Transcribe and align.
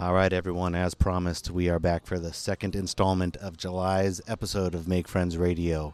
All 0.00 0.14
right, 0.14 0.32
everyone. 0.32 0.76
As 0.76 0.94
promised, 0.94 1.50
we 1.50 1.68
are 1.68 1.80
back 1.80 2.06
for 2.06 2.20
the 2.20 2.32
second 2.32 2.76
installment 2.76 3.36
of 3.38 3.56
July's 3.56 4.20
episode 4.28 4.72
of 4.72 4.86
Make 4.86 5.08
Friends 5.08 5.36
Radio. 5.36 5.92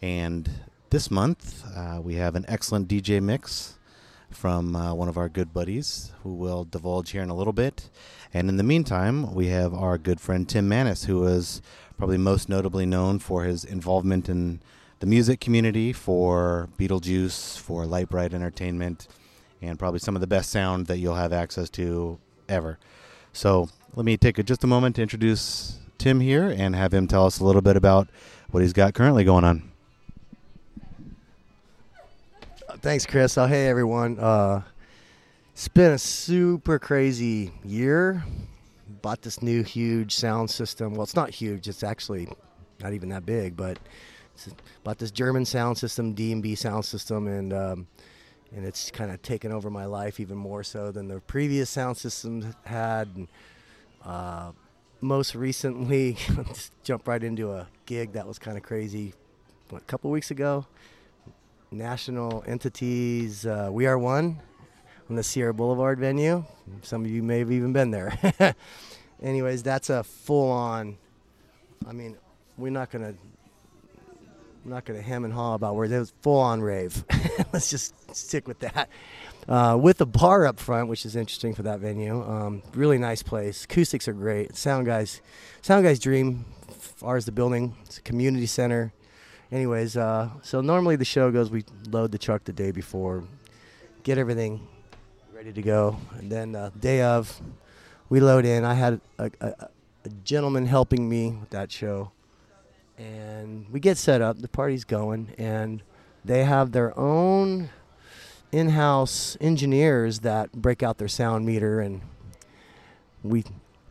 And 0.00 0.48
this 0.88 1.10
month, 1.10 1.62
uh, 1.76 2.00
we 2.02 2.14
have 2.14 2.36
an 2.36 2.46
excellent 2.48 2.88
DJ 2.88 3.22
mix 3.22 3.76
from 4.30 4.74
uh, 4.74 4.94
one 4.94 5.10
of 5.10 5.18
our 5.18 5.28
good 5.28 5.52
buddies 5.52 6.10
who 6.22 6.32
will 6.32 6.64
divulge 6.64 7.10
here 7.10 7.20
in 7.20 7.28
a 7.28 7.36
little 7.36 7.52
bit. 7.52 7.90
And 8.32 8.48
in 8.48 8.56
the 8.56 8.62
meantime, 8.62 9.34
we 9.34 9.48
have 9.48 9.74
our 9.74 9.98
good 9.98 10.22
friend 10.22 10.48
Tim 10.48 10.66
Manis, 10.66 11.04
who 11.04 11.26
is 11.26 11.60
probably 11.98 12.16
most 12.16 12.48
notably 12.48 12.86
known 12.86 13.18
for 13.18 13.44
his 13.44 13.62
involvement 13.62 14.26
in 14.26 14.62
the 15.00 15.06
music 15.06 15.40
community, 15.40 15.92
for 15.92 16.70
Beetlejuice, 16.78 17.58
for 17.58 17.84
Light 17.84 18.08
Bright 18.08 18.32
Entertainment, 18.32 19.06
and 19.60 19.78
probably 19.78 20.00
some 20.00 20.14
of 20.14 20.22
the 20.22 20.26
best 20.26 20.48
sound 20.48 20.86
that 20.86 20.96
you'll 20.96 21.16
have 21.16 21.34
access 21.34 21.68
to 21.68 22.18
ever. 22.48 22.78
So 23.34 23.68
let 23.96 24.06
me 24.06 24.16
take 24.16 24.38
a, 24.38 24.44
just 24.44 24.62
a 24.62 24.68
moment 24.68 24.96
to 24.96 25.02
introduce 25.02 25.78
Tim 25.98 26.20
here 26.20 26.48
and 26.56 26.74
have 26.74 26.94
him 26.94 27.08
tell 27.08 27.26
us 27.26 27.40
a 27.40 27.44
little 27.44 27.62
bit 27.62 27.76
about 27.76 28.08
what 28.50 28.62
he's 28.62 28.72
got 28.72 28.94
currently 28.94 29.24
going 29.24 29.44
on. 29.44 29.70
Thanks, 32.80 33.04
Chris. 33.04 33.36
Oh, 33.36 33.46
hey, 33.46 33.66
everyone. 33.66 34.20
Uh, 34.20 34.62
it's 35.52 35.66
been 35.66 35.92
a 35.92 35.98
super 35.98 36.78
crazy 36.78 37.50
year. 37.64 38.24
Bought 39.02 39.22
this 39.22 39.42
new 39.42 39.64
huge 39.64 40.14
sound 40.14 40.48
system. 40.48 40.94
Well, 40.94 41.02
it's 41.02 41.16
not 41.16 41.30
huge. 41.30 41.66
It's 41.66 41.82
actually 41.82 42.28
not 42.80 42.92
even 42.92 43.08
that 43.08 43.26
big, 43.26 43.56
but 43.56 43.78
bought 44.84 44.98
this 44.98 45.10
German 45.10 45.44
sound 45.44 45.76
system, 45.76 46.12
D&B 46.12 46.54
sound 46.54 46.84
system, 46.84 47.26
and 47.26 47.52
um, 47.52 47.86
and 48.54 48.64
it's 48.64 48.90
kind 48.90 49.10
of 49.10 49.20
taken 49.22 49.52
over 49.52 49.70
my 49.70 49.84
life 49.84 50.20
even 50.20 50.36
more 50.36 50.62
so 50.62 50.90
than 50.90 51.08
the 51.08 51.20
previous 51.20 51.70
sound 51.70 51.96
systems 51.96 52.46
had. 52.64 53.08
And, 53.16 53.28
uh, 54.04 54.52
most 55.00 55.34
recently, 55.34 56.16
just 56.48 56.72
jumped 56.82 57.06
right 57.06 57.22
into 57.22 57.52
a 57.52 57.68
gig 57.86 58.12
that 58.12 58.26
was 58.26 58.38
kind 58.38 58.56
of 58.56 58.62
crazy. 58.62 59.12
What, 59.70 59.82
a 59.82 59.84
couple 59.84 60.10
weeks 60.10 60.30
ago, 60.30 60.66
national 61.70 62.44
entities, 62.46 63.44
uh, 63.44 63.68
We 63.72 63.86
Are 63.86 63.98
One, 63.98 64.40
on 65.10 65.16
the 65.16 65.22
Sierra 65.22 65.52
Boulevard 65.52 65.98
venue. 65.98 66.44
Some 66.82 67.04
of 67.04 67.10
you 67.10 67.22
may 67.22 67.40
have 67.40 67.52
even 67.52 67.72
been 67.72 67.90
there. 67.90 68.18
Anyways, 69.22 69.62
that's 69.62 69.90
a 69.90 70.02
full-on. 70.02 70.96
I 71.86 71.92
mean, 71.92 72.16
we're 72.56 72.70
not 72.70 72.90
gonna 72.90 73.14
I'm 74.64 74.70
not 74.70 74.86
going 74.86 74.98
to 74.98 75.04
hem 75.06 75.26
and 75.26 75.34
haw 75.34 75.54
about 75.54 75.76
where 75.76 75.84
it 75.84 75.98
was 75.98 76.14
full 76.22 76.40
on 76.40 76.62
rave. 76.62 77.04
Let's 77.52 77.68
just 77.68 78.16
stick 78.16 78.48
with 78.48 78.60
that. 78.60 78.88
Uh, 79.46 79.78
with 79.78 79.98
the 79.98 80.06
bar 80.06 80.46
up 80.46 80.58
front, 80.58 80.88
which 80.88 81.04
is 81.04 81.16
interesting 81.16 81.54
for 81.54 81.62
that 81.64 81.80
venue. 81.80 82.22
Um, 82.22 82.62
really 82.72 82.96
nice 82.96 83.22
place. 83.22 83.64
Acoustics 83.64 84.08
are 84.08 84.14
great. 84.14 84.56
Sound 84.56 84.86
guys, 84.86 85.20
sound 85.60 85.84
guys 85.84 85.98
dream. 85.98 86.46
Ours 87.02 87.26
the 87.26 87.32
building. 87.32 87.76
It's 87.84 87.98
a 87.98 88.00
community 88.00 88.46
center. 88.46 88.94
Anyways, 89.52 89.98
uh, 89.98 90.30
so 90.40 90.62
normally 90.62 90.96
the 90.96 91.04
show 91.04 91.30
goes. 91.30 91.50
We 91.50 91.64
load 91.90 92.10
the 92.10 92.18
truck 92.18 92.44
the 92.44 92.52
day 92.52 92.70
before, 92.70 93.24
get 94.02 94.16
everything 94.16 94.66
ready 95.34 95.52
to 95.52 95.62
go, 95.62 95.98
and 96.16 96.32
then 96.32 96.52
the 96.52 96.72
day 96.80 97.02
of, 97.02 97.38
we 98.08 98.20
load 98.20 98.46
in. 98.46 98.64
I 98.64 98.72
had 98.72 99.00
a, 99.18 99.30
a, 99.42 99.68
a 100.06 100.08
gentleman 100.24 100.64
helping 100.64 101.06
me 101.06 101.32
with 101.32 101.50
that 101.50 101.70
show 101.70 102.12
and 102.98 103.66
we 103.70 103.80
get 103.80 103.96
set 103.96 104.20
up. 104.20 104.38
The 104.38 104.48
party's 104.48 104.84
going, 104.84 105.32
and 105.38 105.82
they 106.24 106.44
have 106.44 106.72
their 106.72 106.96
own 106.98 107.70
in-house 108.52 109.36
engineers 109.40 110.20
that 110.20 110.52
break 110.52 110.82
out 110.82 110.98
their 110.98 111.08
sound 111.08 111.44
meter, 111.46 111.80
and 111.80 112.00
we. 113.22 113.44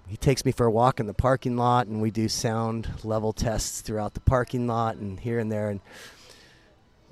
He 0.05 0.17
takes 0.17 0.45
me 0.45 0.51
for 0.51 0.67
a 0.67 0.71
walk 0.71 0.99
in 0.99 1.07
the 1.07 1.13
parking 1.13 1.57
lot, 1.57 1.87
and 1.87 1.99
we 2.01 2.11
do 2.11 2.27
sound 2.27 2.87
level 3.03 3.33
tests 3.33 3.81
throughout 3.81 4.13
the 4.13 4.19
parking 4.19 4.67
lot 4.67 4.97
and 4.97 5.19
here 5.19 5.39
and 5.39 5.51
there. 5.51 5.69
And 5.69 5.79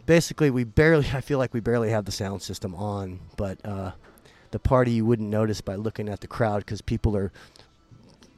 basically, 0.05 0.51
we 0.51 0.65
barely. 0.65 1.07
I 1.13 1.21
feel 1.21 1.39
like 1.39 1.53
we 1.53 1.61
barely 1.61 1.89
have 1.89 2.05
the 2.05 2.11
sound 2.11 2.41
system 2.43 2.75
on, 2.75 3.19
but 3.37 3.65
uh, 3.65 3.93
the 4.51 4.59
party 4.59 4.91
you 4.91 5.05
wouldn't 5.05 5.29
notice 5.29 5.61
by 5.61 5.75
looking 5.75 6.09
at 6.09 6.19
the 6.19 6.27
crowd 6.27 6.59
because 6.59 6.81
people 6.81 7.15
are 7.17 7.31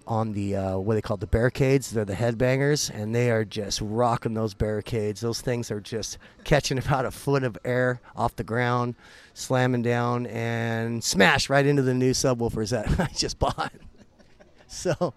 on 0.08 0.34
the 0.34 0.56
uh, 0.56 0.78
what 0.78 0.96
they 0.96 1.02
call 1.02 1.18
the 1.18 1.28
barricades. 1.28 1.92
They're 1.92 2.06
the 2.06 2.14
headbangers, 2.14 2.90
and 2.90 3.14
they 3.14 3.32
are 3.32 3.46
just 3.46 3.82
rocking 3.82 4.34
those 4.34 4.54
barricades. 4.54 5.22
Those 5.22 5.42
things 5.42 5.72
are 5.72 5.80
just 5.80 6.18
catching 6.44 6.78
about 6.80 7.06
a 7.06 7.12
foot 7.12 7.44
of 7.44 7.58
air 7.64 8.02
off 8.16 8.36
the 8.36 8.44
ground, 8.44 8.96
slamming 9.34 9.82
down, 9.82 10.26
and 10.28 11.04
smash 11.04 11.50
right 11.50 11.66
into 11.66 11.82
the 11.82 11.94
new 11.94 12.12
subwoofers 12.12 12.72
that 12.72 13.00
I 13.00 13.14
just 13.14 13.40
bought. 13.40 13.74
so 14.68 15.14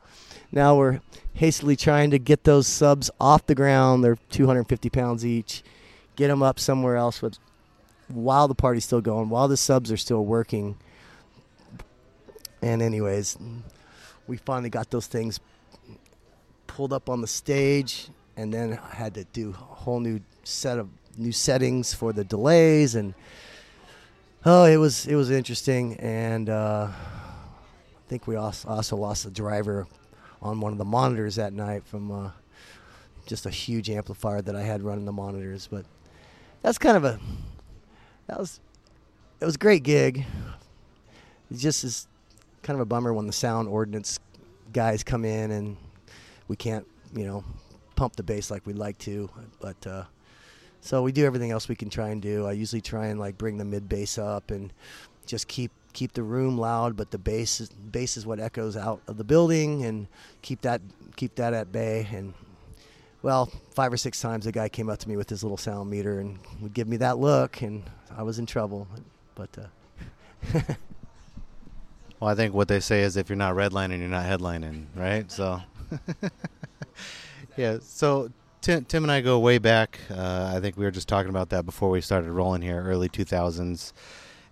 now 0.53 0.77
we're 0.77 1.01
hastily 1.35 1.77
trying 1.77 2.11
to 2.11 2.19
get 2.19 2.45
those 2.45 2.67
subs 2.67 3.11
off 3.21 3.47
the 3.47 3.55
ground. 3.55 4.05
They're 4.05 4.19
250 4.31 4.91
pounds 4.91 5.25
each. 5.25 5.63
Get 6.17 6.29
them 6.29 6.43
up 6.43 6.59
somewhere 6.59 6.97
else 6.97 7.21
with, 7.21 7.39
while 8.09 8.49
the 8.49 8.55
party's 8.55 8.85
still 8.85 9.03
going, 9.03 9.29
while 9.29 9.49
the 9.49 9.57
subs 9.57 9.93
are 9.93 9.97
still 9.99 10.25
working. 10.25 10.77
And 12.63 12.81
anyways, 12.81 13.37
we 14.27 14.37
finally 14.37 14.71
got 14.71 14.91
those 14.91 15.07
things 15.07 15.41
pulled 16.67 16.93
up 16.93 17.09
on 17.09 17.21
the 17.21 17.27
stage, 17.27 18.09
and 18.37 18.53
then 18.53 18.79
I 18.93 18.95
had 18.95 19.15
to 19.15 19.25
do 19.25 19.51
a 19.51 19.53
whole 19.53 20.01
new 20.01 20.21
set 20.45 20.79
of 20.79 20.89
new 21.17 21.33
settings 21.33 21.95
for 21.95 22.13
the 22.13 22.25
delays, 22.25 22.95
and 22.95 23.15
oh, 24.45 24.65
it 24.65 24.77
was 24.77 25.07
it 25.07 25.15
was 25.15 25.31
interesting, 25.31 25.95
and 25.95 26.49
uh, 26.49 26.89
I 26.91 28.09
think 28.09 28.27
we 28.27 28.37
also, 28.37 28.97
lost 28.97 29.27
a 29.27 29.31
driver 29.31 29.87
on 30.43 30.61
one 30.61 30.73
of 30.73 30.79
the 30.79 30.85
monitors 30.85 31.37
that 31.37 31.53
night 31.53 31.85
from 31.85 32.11
uh, 32.11 32.31
just 33.27 33.47
a 33.47 33.51
huge 33.51 33.91
amplifier 33.91 34.43
that 34.43 34.55
I 34.55 34.63
had 34.63 34.83
running 34.83 35.05
the 35.05 35.13
monitors, 35.13 35.69
but 35.71 35.85
that's 36.63 36.79
kind 36.79 36.97
of 36.97 37.05
a 37.05 37.19
that 38.27 38.39
was 38.39 38.61
it 39.41 39.45
was 39.45 39.55
a 39.55 39.59
great 39.59 39.83
gig. 39.83 40.25
It 41.51 41.59
just 41.59 41.85
is 41.85 42.09
kind 42.67 42.75
of 42.77 42.81
a 42.81 42.85
bummer 42.85 43.15
when 43.15 43.29
the 43.29 43.33
sound 43.33 43.69
ordinance 43.69 44.19
guys 44.73 45.05
come 45.05 45.25
in 45.25 45.53
and 45.53 45.77
we 46.49 46.57
can't, 46.57 46.85
you 47.15 47.25
know, 47.25 47.45
pump 47.95 48.17
the 48.17 48.25
bass 48.25 48.51
like 48.51 48.67
we'd 48.67 48.77
like 48.77 48.99
to. 48.99 49.31
But 49.61 49.87
uh, 49.87 50.03
so 50.81 51.01
we 51.05 51.13
do 51.13 51.25
everything 51.25 51.53
else 51.53 51.69
we 51.69 51.77
can 51.77 51.89
try 51.89 52.09
and 52.09 52.21
do. 52.21 52.45
I 52.45 52.53
usually 52.53 52.81
try 52.81 53.07
and 53.07 53.21
like 53.21 53.39
bring 53.39 53.57
the 53.57 53.65
mid 53.65 53.89
bass 53.89 54.19
up 54.19 54.51
and 54.51 54.73
just 55.27 55.47
keep 55.47 55.71
keep 55.93 56.13
the 56.13 56.25
room 56.25 56.59
loud, 56.59 56.97
but 56.97 57.13
the 57.13 57.19
bass 57.19 57.61
is, 57.61 57.69
bass 57.69 58.17
is 58.17 58.27
what 58.27 58.41
echoes 58.41 58.77
out 58.77 59.01
of 59.07 59.17
the 59.17 59.25
building 59.25 59.85
and 59.85 60.09
keep 60.43 60.61
that 60.63 60.81
keep 61.15 61.37
that 61.37 61.55
at 61.55 61.71
bay. 61.71 62.09
And 62.13 62.35
well, 63.23 63.47
five 63.77 63.93
or 63.93 63.97
six 63.97 64.21
times 64.21 64.45
a 64.49 64.53
guy 64.53 64.69
came 64.69 64.89
up 64.89 64.99
to 64.99 65.09
me 65.09 65.17
with 65.17 65.31
his 65.31 65.45
little 65.45 65.57
sound 65.57 65.89
meter 65.89 66.19
and 66.19 66.41
would 66.61 66.75
give 66.75 66.89
me 66.89 66.97
that 66.97 67.19
look, 67.19 67.63
and 67.63 67.85
I 68.17 68.25
was 68.25 68.41
in 68.41 68.47
trouble. 68.47 68.89
But 69.37 69.51
uh, 69.57 70.61
Well, 72.21 72.31
I 72.31 72.35
think 72.35 72.55
what 72.55 72.69
they 72.69 72.81
say 72.81 73.03
is 73.03 73.17
if 73.17 73.29
you're 73.29 73.37
not 73.37 73.55
redlining, 73.55 73.99
you're 73.99 74.09
not 74.09 74.25
headlining, 74.25 74.87
right? 74.95 75.31
So, 75.31 75.61
yeah. 77.57 77.79
So 77.83 78.31
Tim, 78.63 78.85
Tim 78.85 79.05
and 79.05 79.13
I 79.13 79.21
go 79.21 79.39
way 79.39 79.59
back. 79.59 80.01
Uh, 80.11 80.53
I 80.57 80.61
think 80.61 80.77
we 80.77 80.85
were 80.85 80.91
just 80.91 81.09
talking 81.09 81.31
about 81.31 81.51
that 81.51 81.67
before 81.67 81.91
we 81.91 82.01
started 82.01 82.31
rolling 82.31 82.63
here, 82.63 82.83
early 82.83 83.09
2000s, 83.09 83.93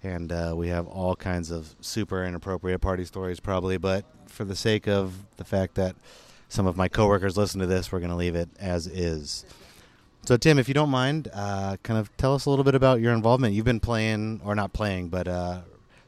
and 0.02 0.30
uh, 0.30 0.52
we 0.54 0.68
have 0.68 0.86
all 0.86 1.16
kinds 1.16 1.50
of 1.50 1.74
super 1.80 2.24
inappropriate 2.24 2.80
party 2.80 3.04
stories, 3.04 3.40
probably. 3.40 3.78
But 3.78 4.04
for 4.26 4.44
the 4.44 4.54
sake 4.54 4.86
of 4.86 5.24
the 5.36 5.44
fact 5.44 5.74
that 5.76 5.96
some 6.48 6.66
of 6.66 6.76
my 6.76 6.86
coworkers 6.86 7.36
listen 7.36 7.60
to 7.60 7.66
this, 7.66 7.90
we're 7.90 7.98
going 7.98 8.10
to 8.10 8.16
leave 8.16 8.36
it 8.36 8.50
as 8.60 8.86
is. 8.86 9.46
So, 10.26 10.36
Tim, 10.36 10.58
if 10.58 10.68
you 10.68 10.74
don't 10.74 10.90
mind, 10.90 11.28
uh, 11.34 11.76
kind 11.82 11.98
of 11.98 12.14
tell 12.16 12.34
us 12.34 12.46
a 12.46 12.50
little 12.50 12.64
bit 12.64 12.74
about 12.74 13.00
your 13.00 13.12
involvement. 13.12 13.54
You've 13.54 13.64
been 13.64 13.80
playing, 13.80 14.42
or 14.44 14.54
not 14.54 14.72
playing, 14.72 15.08
but 15.08 15.26
uh, 15.26 15.60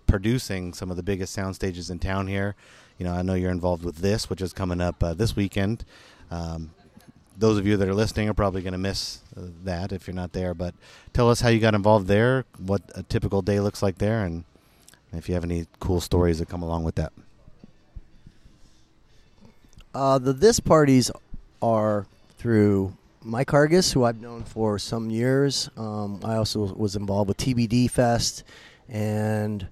producing 0.07 0.73
some 0.73 0.91
of 0.91 0.97
the 0.97 1.03
biggest 1.03 1.33
sound 1.33 1.55
stages 1.55 1.91
in 1.91 1.99
town 1.99 2.27
here. 2.27 2.55
You 2.99 3.05
know, 3.05 3.13
I 3.13 3.23
know 3.23 3.35
you're 3.35 3.51
involved 3.51 3.85
with 3.85 3.97
this, 3.97 4.31
which 4.31 4.41
is 4.41 4.53
coming 4.53 4.81
up 4.81 5.03
uh, 5.03 5.15
this 5.15 5.37
weekend. 5.37 5.85
Um, 6.31 6.71
those 7.39 7.59
of 7.59 7.67
you 7.67 7.77
that 7.77 7.89
are 7.89 7.95
listening 7.95 8.29
are 8.29 8.35
probably 8.35 8.63
going 8.63 8.73
to 8.73 8.79
miss 8.79 9.21
uh, 9.37 9.43
that 9.65 9.93
if 9.93 10.07
you're 10.07 10.15
not 10.15 10.33
there. 10.33 10.55
But 10.55 10.75
tell 11.13 11.31
us 11.31 11.41
how 11.41 11.51
you 11.51 11.61
got 11.61 11.75
involved 11.75 12.07
there, 12.07 12.45
what 12.59 12.83
a 12.95 13.03
typical 13.03 13.43
day 13.43 13.61
looks 13.61 13.83
like 13.83 13.99
there, 13.99 14.25
and 14.25 14.45
if 15.13 15.29
you 15.29 15.35
have 15.35 15.45
any 15.45 15.67
cool 15.81 16.01
stories 16.01 16.39
that 16.39 16.49
come 16.49 16.63
along 16.63 16.85
with 16.85 16.95
that. 16.97 17.13
Uh, 19.95 20.19
the 20.19 20.33
this 20.33 20.61
parties 20.61 21.11
are 21.63 22.07
through 22.37 22.95
Mike 23.23 23.49
Hargis, 23.49 23.93
who 23.93 24.05
I've 24.05 24.21
known 24.21 24.45
for 24.45 24.79
some 24.79 25.11
years. 25.11 25.71
Um, 25.77 26.21
I 26.23 26.37
also 26.37 26.73
was 26.75 26.97
involved 26.97 27.29
with 27.29 27.39
TBD 27.39 27.91
Fest 27.91 28.45
and 28.89 29.67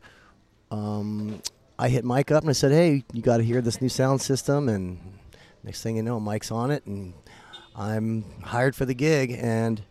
um, 0.74 1.40
I 1.78 1.88
hit 1.88 2.04
Mike 2.04 2.30
up 2.30 2.42
and 2.42 2.50
I 2.50 2.52
said, 2.54 2.72
"Hey, 2.72 3.04
you 3.12 3.22
got 3.22 3.38
to 3.38 3.44
hear 3.44 3.60
this 3.60 3.80
new 3.80 3.88
sound 3.88 4.20
system." 4.20 4.68
And 4.68 4.98
next 5.62 5.82
thing 5.82 5.96
you 5.96 6.02
know, 6.02 6.18
Mike's 6.20 6.50
on 6.50 6.70
it, 6.70 6.84
and 6.86 7.14
I'm 7.76 8.24
hired 8.42 8.74
for 8.76 8.84
the 8.84 8.94
gig. 8.94 9.30
And 9.38 9.82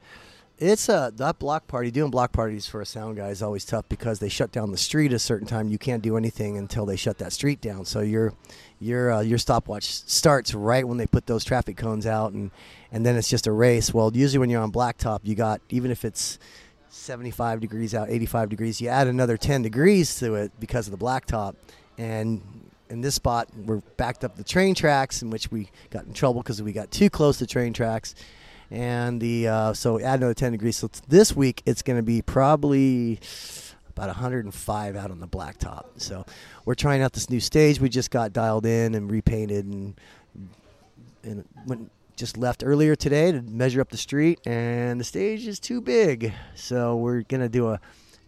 It's 0.60 0.88
a 0.88 1.12
that 1.18 1.40
block 1.40 1.68
party. 1.68 1.92
Doing 1.92 2.12
block 2.12 2.32
parties 2.32 2.68
for 2.68 2.80
a 2.82 2.86
sound 2.86 3.18
guy 3.18 3.30
is 3.30 3.42
always 3.42 3.66
tough 3.66 3.86
because 3.90 4.20
they 4.20 4.30
shut 4.30 4.52
down 4.52 4.72
the 4.72 4.78
street 4.78 5.12
at 5.12 5.16
a 5.16 5.20
certain 5.20 5.48
time. 5.48 5.68
You 5.68 5.78
can't 5.78 6.02
do 6.04 6.16
anything 6.16 6.58
until 6.58 6.86
they 6.86 6.96
shut 6.96 7.18
that 7.18 7.34
street 7.34 7.60
down. 7.60 7.86
So 7.86 8.00
your 8.02 8.34
your 8.80 9.12
uh, 9.12 9.22
your 9.22 9.40
stopwatch 9.40 9.86
starts 9.86 10.54
right 10.54 10.88
when 10.88 10.98
they 10.98 11.08
put 11.08 11.26
those 11.26 11.44
traffic 11.44 11.76
cones 11.76 12.06
out, 12.06 12.34
and 12.34 12.52
and 12.92 13.06
then 13.06 13.16
it's 13.16 13.30
just 13.30 13.48
a 13.48 13.52
race. 13.52 13.94
Well, 13.94 14.12
usually 14.14 14.40
when 14.40 14.50
you're 14.50 14.62
on 14.62 14.72
blacktop, 14.72 15.20
you 15.24 15.36
got 15.36 15.60
even 15.70 15.92
if 15.92 16.06
it's 16.06 16.40
75 16.94 17.60
degrees 17.60 17.94
out, 17.96 18.10
85 18.10 18.50
degrees, 18.50 18.82
you 18.82 18.90
add 18.90 19.08
another 19.08 19.38
10 19.38 19.62
degrees 19.62 20.18
to 20.20 20.36
it 20.36 20.52
because 20.60 20.88
of 20.88 20.98
the 20.98 21.04
blacktop, 21.04 21.56
and 21.98 22.42
in 22.90 23.02
this 23.02 23.16
spot 23.16 23.50
we're 23.66 23.82
backed 23.98 24.24
up 24.24 24.36
the 24.36 24.44
train 24.44 24.76
tracks, 24.76 25.22
in 25.22 25.30
which 25.30 25.52
we 25.52 25.70
got 25.90 26.06
in 26.06 26.14
trouble 26.14 26.42
because 26.42 26.62
we 26.62 26.72
got 26.72 26.92
too 26.92 27.10
close 27.10 27.38
to 27.40 27.48
train 27.48 27.74
tracks 27.74 28.16
and 28.74 29.22
the 29.22 29.48
uh, 29.48 29.74
so 29.74 30.00
add 30.00 30.20
another 30.20 30.34
10 30.34 30.52
degrees. 30.52 30.78
So 30.78 30.90
this 31.08 31.36
week 31.36 31.62
it's 31.66 31.84
going 31.84 31.98
to 31.98 32.04
be 32.04 32.22
probably 32.24 33.20
about 33.90 34.08
105 34.08 34.96
out 34.96 35.12
on 35.12 35.20
the 35.20 35.28
blacktop. 35.28 35.86
So 35.98 36.26
we're 36.66 36.74
trying 36.74 37.04
out 37.04 37.14
this 37.14 37.30
new 37.30 37.40
stage. 37.40 37.80
We 37.80 37.90
just 37.90 38.10
got 38.10 38.34
dialed 38.34 38.66
in 38.66 38.96
and 38.96 39.10
repainted 39.10 39.66
and 39.66 39.94
and 41.24 41.46
went 41.68 41.92
just 42.16 42.38
left 42.38 42.64
earlier 42.66 42.96
today 42.96 43.32
to 43.32 43.42
measure 43.42 43.82
up 43.82 43.90
the 43.90 43.98
street 43.98 44.40
and 44.46 45.00
the 45.00 45.04
stage 45.04 45.48
is 45.48 45.60
too 45.60 45.82
big. 45.82 46.34
So 46.56 46.96
we're 46.96 47.22
going 47.24 47.42
to 47.42 47.50
do 47.50 47.70
a 47.70 47.80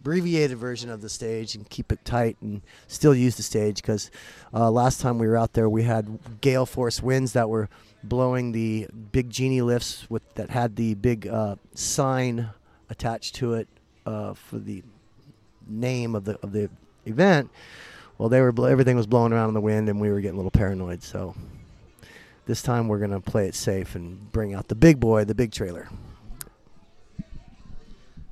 abbreviated 0.06 0.56
version 0.56 0.88
of 0.88 1.00
the 1.00 1.08
stage 1.08 1.56
and 1.56 1.68
keep 1.68 1.90
it 1.90 2.04
tight 2.04 2.36
and 2.40 2.62
still 2.86 3.12
use 3.12 3.36
the 3.36 3.42
stage 3.42 3.76
because 3.76 4.08
uh, 4.54 4.70
last 4.70 5.00
time 5.00 5.18
we 5.18 5.26
were 5.26 5.36
out 5.36 5.52
there 5.54 5.68
we 5.68 5.82
had 5.82 6.40
gale 6.40 6.64
force 6.64 7.02
winds 7.02 7.32
that 7.32 7.48
were 7.48 7.68
blowing 8.04 8.52
the 8.52 8.86
big 9.10 9.28
genie 9.30 9.62
lifts 9.62 10.08
with 10.08 10.22
that 10.36 10.48
had 10.50 10.76
the 10.76 10.94
big 10.94 11.26
uh, 11.26 11.56
sign 11.74 12.48
attached 12.88 13.34
to 13.34 13.54
it 13.54 13.66
uh, 14.06 14.32
for 14.32 14.58
the 14.58 14.84
name 15.66 16.14
of 16.14 16.24
the 16.24 16.38
of 16.40 16.52
the 16.52 16.70
event. 17.04 17.50
Well, 18.18 18.28
they 18.28 18.40
were 18.40 18.54
everything 18.68 18.96
was 18.96 19.06
blowing 19.06 19.32
around 19.32 19.48
in 19.48 19.54
the 19.54 19.60
wind, 19.60 19.88
and 19.88 20.00
we 20.00 20.10
were 20.10 20.20
getting 20.20 20.36
a 20.36 20.38
little 20.38 20.50
paranoid. 20.50 21.02
So 21.02 21.34
this 22.46 22.62
time 22.62 22.88
we're 22.88 22.98
gonna 22.98 23.20
play 23.20 23.46
it 23.46 23.54
safe 23.54 23.94
and 23.94 24.32
bring 24.32 24.54
out 24.54 24.68
the 24.68 24.74
big 24.74 24.98
boy, 24.98 25.24
the 25.24 25.34
big 25.34 25.52
trailer. 25.52 25.88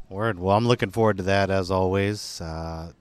Word. 0.08 0.38
Well, 0.38 0.56
I'm 0.56 0.66
looking 0.68 0.90
forward 0.90 1.16
to 1.16 1.22
that 1.24 1.50
as 1.50 1.70
always. 1.70 2.40
Uh, 2.40 2.92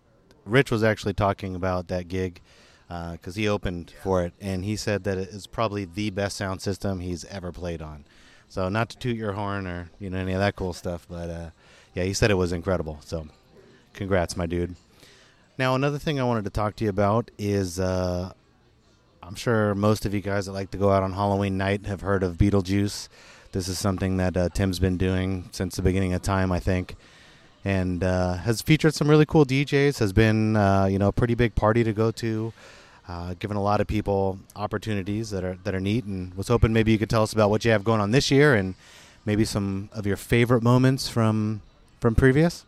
Rich 0.45 0.71
was 0.71 0.83
actually 0.83 1.13
talking 1.13 1.55
about 1.55 1.87
that 1.87 2.07
gig 2.07 2.41
because 2.87 3.37
uh, 3.37 3.39
he 3.39 3.47
opened 3.47 3.93
for 4.01 4.23
it, 4.23 4.33
and 4.41 4.65
he 4.65 4.75
said 4.75 5.03
that 5.03 5.17
it 5.17 5.29
is 5.29 5.47
probably 5.47 5.85
the 5.85 6.09
best 6.09 6.37
sound 6.37 6.61
system 6.61 6.99
he's 6.99 7.23
ever 7.25 7.51
played 7.51 7.81
on. 7.81 8.05
So 8.49 8.67
not 8.69 8.89
to 8.89 8.97
toot 8.97 9.15
your 9.15 9.33
horn 9.33 9.67
or 9.67 9.89
you 9.99 10.09
know 10.09 10.17
any 10.17 10.33
of 10.33 10.39
that 10.39 10.55
cool 10.55 10.73
stuff, 10.73 11.05
but 11.09 11.29
uh, 11.29 11.49
yeah, 11.93 12.03
he 12.03 12.13
said 12.13 12.31
it 12.31 12.35
was 12.35 12.51
incredible. 12.51 12.99
So 13.03 13.27
congrats, 13.93 14.35
my 14.35 14.47
dude. 14.47 14.75
Now 15.57 15.75
another 15.75 15.99
thing 15.99 16.19
I 16.19 16.23
wanted 16.23 16.45
to 16.45 16.49
talk 16.49 16.75
to 16.77 16.83
you 16.83 16.89
about 16.89 17.29
is 17.37 17.79
uh, 17.79 18.33
I'm 19.25 19.35
sure 19.35 19.73
most 19.73 20.05
of 20.05 20.13
you 20.13 20.21
guys 20.21 20.45
that 20.45 20.51
like 20.51 20.71
to 20.71 20.77
go 20.77 20.91
out 20.91 21.03
on 21.03 21.13
Halloween 21.13 21.57
night 21.57 21.85
have 21.85 22.01
heard 22.01 22.23
of 22.23 22.37
Beetlejuice. 22.37 23.07
This 23.51 23.67
is 23.67 23.79
something 23.79 24.17
that 24.17 24.35
uh, 24.35 24.49
Tim's 24.49 24.79
been 24.79 24.97
doing 24.97 25.49
since 25.51 25.75
the 25.75 25.81
beginning 25.81 26.13
of 26.13 26.21
time, 26.21 26.51
I 26.51 26.59
think 26.59 26.95
and 27.65 28.03
uh, 28.03 28.35
has 28.35 28.61
featured 28.61 28.93
some 28.93 29.09
really 29.09 29.25
cool 29.25 29.45
DJs. 29.45 29.99
Has 29.99 30.13
been 30.13 30.55
uh, 30.55 30.85
you 30.85 30.99
know 30.99 31.07
a 31.07 31.11
pretty 31.11 31.35
big 31.35 31.55
party 31.55 31.83
to 31.83 31.93
go 31.93 32.11
to 32.11 32.53
uh, 33.07 33.33
given 33.39 33.57
a 33.57 33.61
lot 33.61 33.81
of 33.81 33.87
people 33.87 34.39
opportunities 34.55 35.29
that 35.31 35.43
are 35.43 35.57
that 35.63 35.73
are 35.73 35.79
neat, 35.79 36.05
and 36.05 36.33
was 36.35 36.47
hoping 36.47 36.73
maybe 36.73 36.91
you 36.91 36.97
could 36.97 37.09
tell 37.09 37.23
us 37.23 37.33
about 37.33 37.49
what 37.49 37.63
you 37.65 37.71
have 37.71 37.83
going 37.83 38.01
on 38.01 38.11
this 38.11 38.31
year 38.31 38.55
and 38.55 38.75
maybe 39.25 39.45
some 39.45 39.89
of 39.93 40.05
your 40.05 40.17
favorite 40.17 40.63
moments 40.63 41.07
from 41.07 41.61
from 41.99 42.15
previous. 42.15 42.65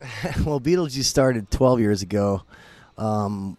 well, 0.46 0.60
Beetlejuice 0.60 1.04
started 1.04 1.50
12 1.50 1.80
years 1.80 2.00
ago, 2.00 2.42
um, 3.00 3.56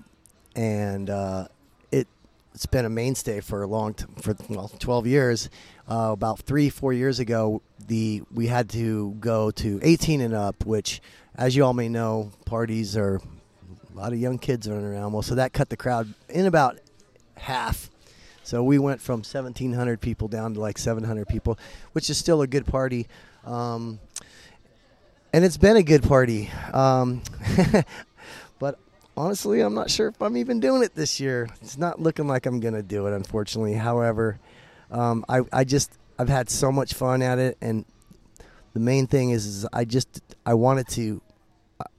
and 0.56 1.10
uh, 1.10 1.48
it 1.92 2.08
it's 2.54 2.66
been 2.66 2.86
a 2.86 2.90
mainstay 2.90 3.42
for 3.42 3.64
a 3.64 3.68
long 3.68 3.94
t- 3.94 4.06
for 4.22 4.36
well 4.48 4.70
12 4.80 5.08
years. 5.08 5.50
Uh, 5.90 6.12
about 6.14 6.40
three 6.40 6.70
four 6.70 6.94
years 6.94 7.20
ago, 7.20 7.62
the 7.88 8.22
we 8.32 8.48
had 8.48 8.70
to 8.70 9.12
go 9.20 9.52
to 9.52 9.80
18 9.82 10.22
and 10.22 10.34
up, 10.34 10.66
which 10.66 11.02
as 11.36 11.56
you 11.56 11.66
all 11.66 11.74
may 11.74 11.90
know, 11.90 12.32
parties 12.46 12.96
are 12.96 13.20
a 13.94 13.98
lot 13.98 14.14
of 14.14 14.20
young 14.20 14.38
kids 14.38 14.70
running 14.70 14.86
around. 14.86 15.12
Well, 15.12 15.22
so 15.22 15.36
that 15.36 15.54
cut 15.54 15.70
the 15.70 15.78
crowd 15.78 16.14
in 16.30 16.46
about 16.46 16.80
half. 17.36 17.90
So 18.44 18.64
we 18.64 18.80
went 18.80 19.02
from 19.02 19.20
1,700 19.20 20.02
people 20.02 20.28
down 20.28 20.56
to 20.56 20.60
like 20.60 20.78
700 20.78 21.28
people, 21.28 21.58
which 21.94 22.10
is 22.10 22.18
still 22.18 22.42
a 22.42 22.48
good 22.48 22.66
party. 22.66 23.08
Um, 23.46 24.00
and 25.34 25.46
it's 25.46 25.58
been 25.58 25.78
a 25.78 25.84
good 25.84 26.04
party. 26.04 26.52
Um, 26.74 27.22
honestly, 29.18 29.62
I'm 29.62 29.74
not 29.74 29.90
sure 29.90 30.08
if 30.08 30.22
I'm 30.22 30.38
even 30.38 30.60
doing 30.60 30.84
it 30.84 30.96
this 30.96 31.20
year. 31.20 31.50
It's 31.62 31.78
not 31.78 32.02
looking 32.02 32.28
like 32.28 32.46
I'm 32.46 32.60
going 32.60 32.74
to 32.74 32.84
do 32.84 33.08
it, 33.08 33.14
unfortunately. 33.14 33.74
However, 33.74 34.40
um, 34.90 35.26
I, 35.30 35.42
I 35.52 35.64
just, 35.64 35.92
I've 36.18 36.30
had 36.30 36.50
so 36.50 36.72
much 36.72 36.94
fun 36.94 37.22
at 37.22 37.40
it. 37.40 37.58
And 37.62 37.86
the 38.74 38.80
main 38.80 39.08
thing 39.08 39.32
is, 39.32 39.46
is 39.46 39.68
I 39.74 39.86
just 39.86 40.22
I 40.46 40.54
want 40.54 40.80
it 40.80 40.88
to 40.90 41.22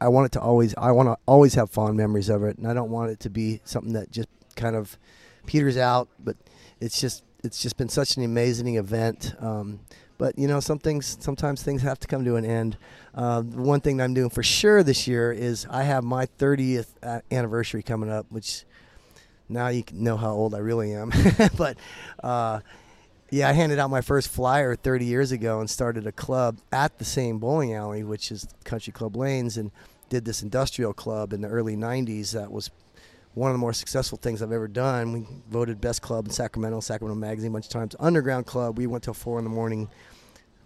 I 0.00 0.08
want 0.08 0.26
it 0.26 0.32
to 0.32 0.40
always 0.40 0.74
I 0.76 0.92
want 0.92 1.08
to 1.08 1.16
always 1.26 1.54
have 1.54 1.70
fond 1.70 1.96
memories 1.96 2.28
of 2.28 2.42
it, 2.44 2.58
and 2.58 2.66
I 2.66 2.74
don't 2.74 2.90
want 2.90 3.10
it 3.10 3.20
to 3.20 3.30
be 3.30 3.60
something 3.64 3.92
that 3.94 4.10
just 4.10 4.28
kind 4.56 4.76
of 4.76 4.98
peters 5.46 5.76
out. 5.76 6.08
But 6.18 6.36
it's 6.80 7.00
just 7.00 7.24
it's 7.44 7.60
just 7.60 7.76
been 7.76 7.88
such 7.88 8.16
an 8.16 8.24
amazing 8.24 8.76
event. 8.76 9.34
Um, 9.38 9.80
but 10.22 10.38
you 10.38 10.46
know, 10.46 10.60
some 10.60 10.78
things 10.78 11.16
sometimes 11.18 11.64
things 11.64 11.82
have 11.82 11.98
to 11.98 12.06
come 12.06 12.24
to 12.24 12.36
an 12.36 12.44
end. 12.44 12.76
Uh, 13.12 13.42
one 13.42 13.80
thing 13.80 14.00
I'm 14.00 14.14
doing 14.14 14.30
for 14.30 14.44
sure 14.44 14.84
this 14.84 15.08
year 15.08 15.32
is 15.32 15.66
I 15.68 15.82
have 15.82 16.04
my 16.04 16.26
30th 16.26 17.22
anniversary 17.32 17.82
coming 17.82 18.08
up, 18.08 18.26
which 18.30 18.64
now 19.48 19.66
you 19.66 19.82
know 19.92 20.16
how 20.16 20.30
old 20.30 20.54
I 20.54 20.58
really 20.58 20.94
am. 20.94 21.10
but 21.58 21.76
uh, 22.22 22.60
yeah, 23.32 23.48
I 23.48 23.52
handed 23.52 23.80
out 23.80 23.90
my 23.90 24.00
first 24.00 24.28
flyer 24.28 24.76
30 24.76 25.06
years 25.06 25.32
ago 25.32 25.58
and 25.58 25.68
started 25.68 26.06
a 26.06 26.12
club 26.12 26.58
at 26.70 26.98
the 27.00 27.04
same 27.04 27.40
bowling 27.40 27.74
alley, 27.74 28.04
which 28.04 28.30
is 28.30 28.46
Country 28.62 28.92
Club 28.92 29.16
Lanes, 29.16 29.56
and 29.56 29.72
did 30.08 30.24
this 30.24 30.40
industrial 30.40 30.92
club 30.92 31.32
in 31.32 31.40
the 31.40 31.48
early 31.48 31.74
90s. 31.74 32.30
That 32.30 32.52
was 32.52 32.70
one 33.34 33.50
of 33.50 33.54
the 33.54 33.58
more 33.58 33.72
successful 33.72 34.18
things 34.18 34.40
I've 34.40 34.52
ever 34.52 34.68
done. 34.68 35.12
We 35.12 35.26
voted 35.50 35.80
best 35.80 36.00
club 36.00 36.26
in 36.26 36.32
Sacramento, 36.32 36.78
Sacramento 36.78 37.18
Magazine 37.18 37.50
a 37.50 37.54
bunch 37.54 37.66
of 37.66 37.72
times. 37.72 37.96
Underground 37.98 38.46
club, 38.46 38.78
we 38.78 38.86
went 38.86 39.02
till 39.02 39.14
four 39.14 39.38
in 39.38 39.44
the 39.44 39.50
morning. 39.50 39.88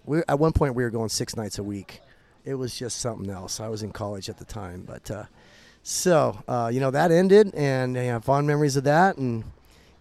We, 0.06 0.22
at 0.28 0.38
one 0.38 0.52
point, 0.52 0.74
we 0.74 0.82
were 0.82 0.90
going 0.90 1.08
six 1.08 1.36
nights 1.36 1.58
a 1.58 1.62
week. 1.62 2.00
It 2.44 2.54
was 2.54 2.76
just 2.76 3.00
something 3.00 3.28
else. 3.28 3.60
I 3.60 3.68
was 3.68 3.82
in 3.82 3.90
college 3.92 4.28
at 4.28 4.38
the 4.38 4.44
time, 4.44 4.84
but 4.86 5.10
uh, 5.10 5.24
so 5.82 6.42
uh, 6.46 6.70
you 6.72 6.80
know 6.80 6.92
that 6.92 7.10
ended, 7.10 7.54
and 7.54 7.98
I 7.98 8.04
have 8.04 8.24
fond 8.24 8.46
memories 8.46 8.76
of 8.76 8.84
that, 8.84 9.16
and 9.18 9.44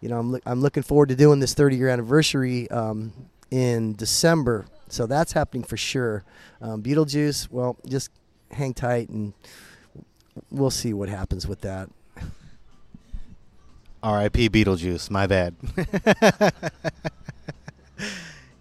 you 0.05 0.09
know, 0.09 0.19
I'm, 0.19 0.31
lo- 0.33 0.39
I'm 0.45 0.61
looking 0.61 0.83
forward 0.83 1.09
to 1.09 1.15
doing 1.15 1.39
this 1.39 1.55
30 1.55 1.77
year 1.77 1.89
anniversary 1.89 2.69
um, 2.69 3.11
in 3.49 3.95
December. 3.95 4.67
So 4.87 5.07
that's 5.07 5.31
happening 5.31 5.63
for 5.63 5.77
sure. 5.77 6.23
Um, 6.61 6.83
Beetlejuice, 6.83 7.49
well, 7.49 7.77
just 7.87 8.11
hang 8.51 8.75
tight 8.75 9.09
and 9.09 9.33
we'll 10.51 10.69
see 10.69 10.93
what 10.93 11.09
happens 11.09 11.47
with 11.47 11.61
that. 11.61 11.89
R.I.P. 14.03 14.49
Beetlejuice. 14.49 15.09
My 15.09 15.25
bad. 15.25 15.55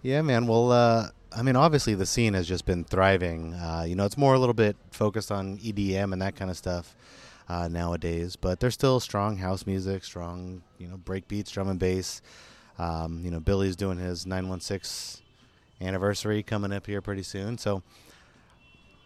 yeah, 0.01 0.23
man. 0.23 0.47
Well, 0.47 0.71
uh, 0.71 1.09
I 1.37 1.41
mean, 1.41 1.57
obviously 1.57 1.95
the 1.95 2.05
scene 2.05 2.33
has 2.33 2.47
just 2.47 2.65
been 2.65 2.85
thriving. 2.85 3.53
Uh, 3.53 3.83
you 3.85 3.95
know, 3.95 4.05
it's 4.05 4.17
more 4.17 4.33
a 4.33 4.39
little 4.39 4.53
bit 4.53 4.77
focused 4.91 5.31
on 5.31 5.57
EDM 5.57 6.13
and 6.13 6.21
that 6.21 6.35
kind 6.35 6.49
of 6.49 6.55
stuff 6.55 6.95
uh, 7.49 7.67
nowadays. 7.67 8.35
But 8.35 8.59
there's 8.61 8.73
still 8.73 8.99
strong 9.01 9.37
house 9.37 9.65
music, 9.65 10.03
strong 10.03 10.61
you 10.77 10.87
know 10.87 10.97
break 10.97 11.27
beats, 11.27 11.51
drum 11.51 11.67
and 11.67 11.79
bass. 11.79 12.21
Um, 12.79 13.21
you 13.23 13.31
know 13.31 13.39
Billy's 13.39 13.75
doing 13.75 13.97
his 13.97 14.25
916 14.25 15.23
anniversary 15.81 16.41
coming 16.41 16.71
up 16.71 16.85
here 16.85 17.01
pretty 17.01 17.23
soon. 17.23 17.57
So 17.57 17.83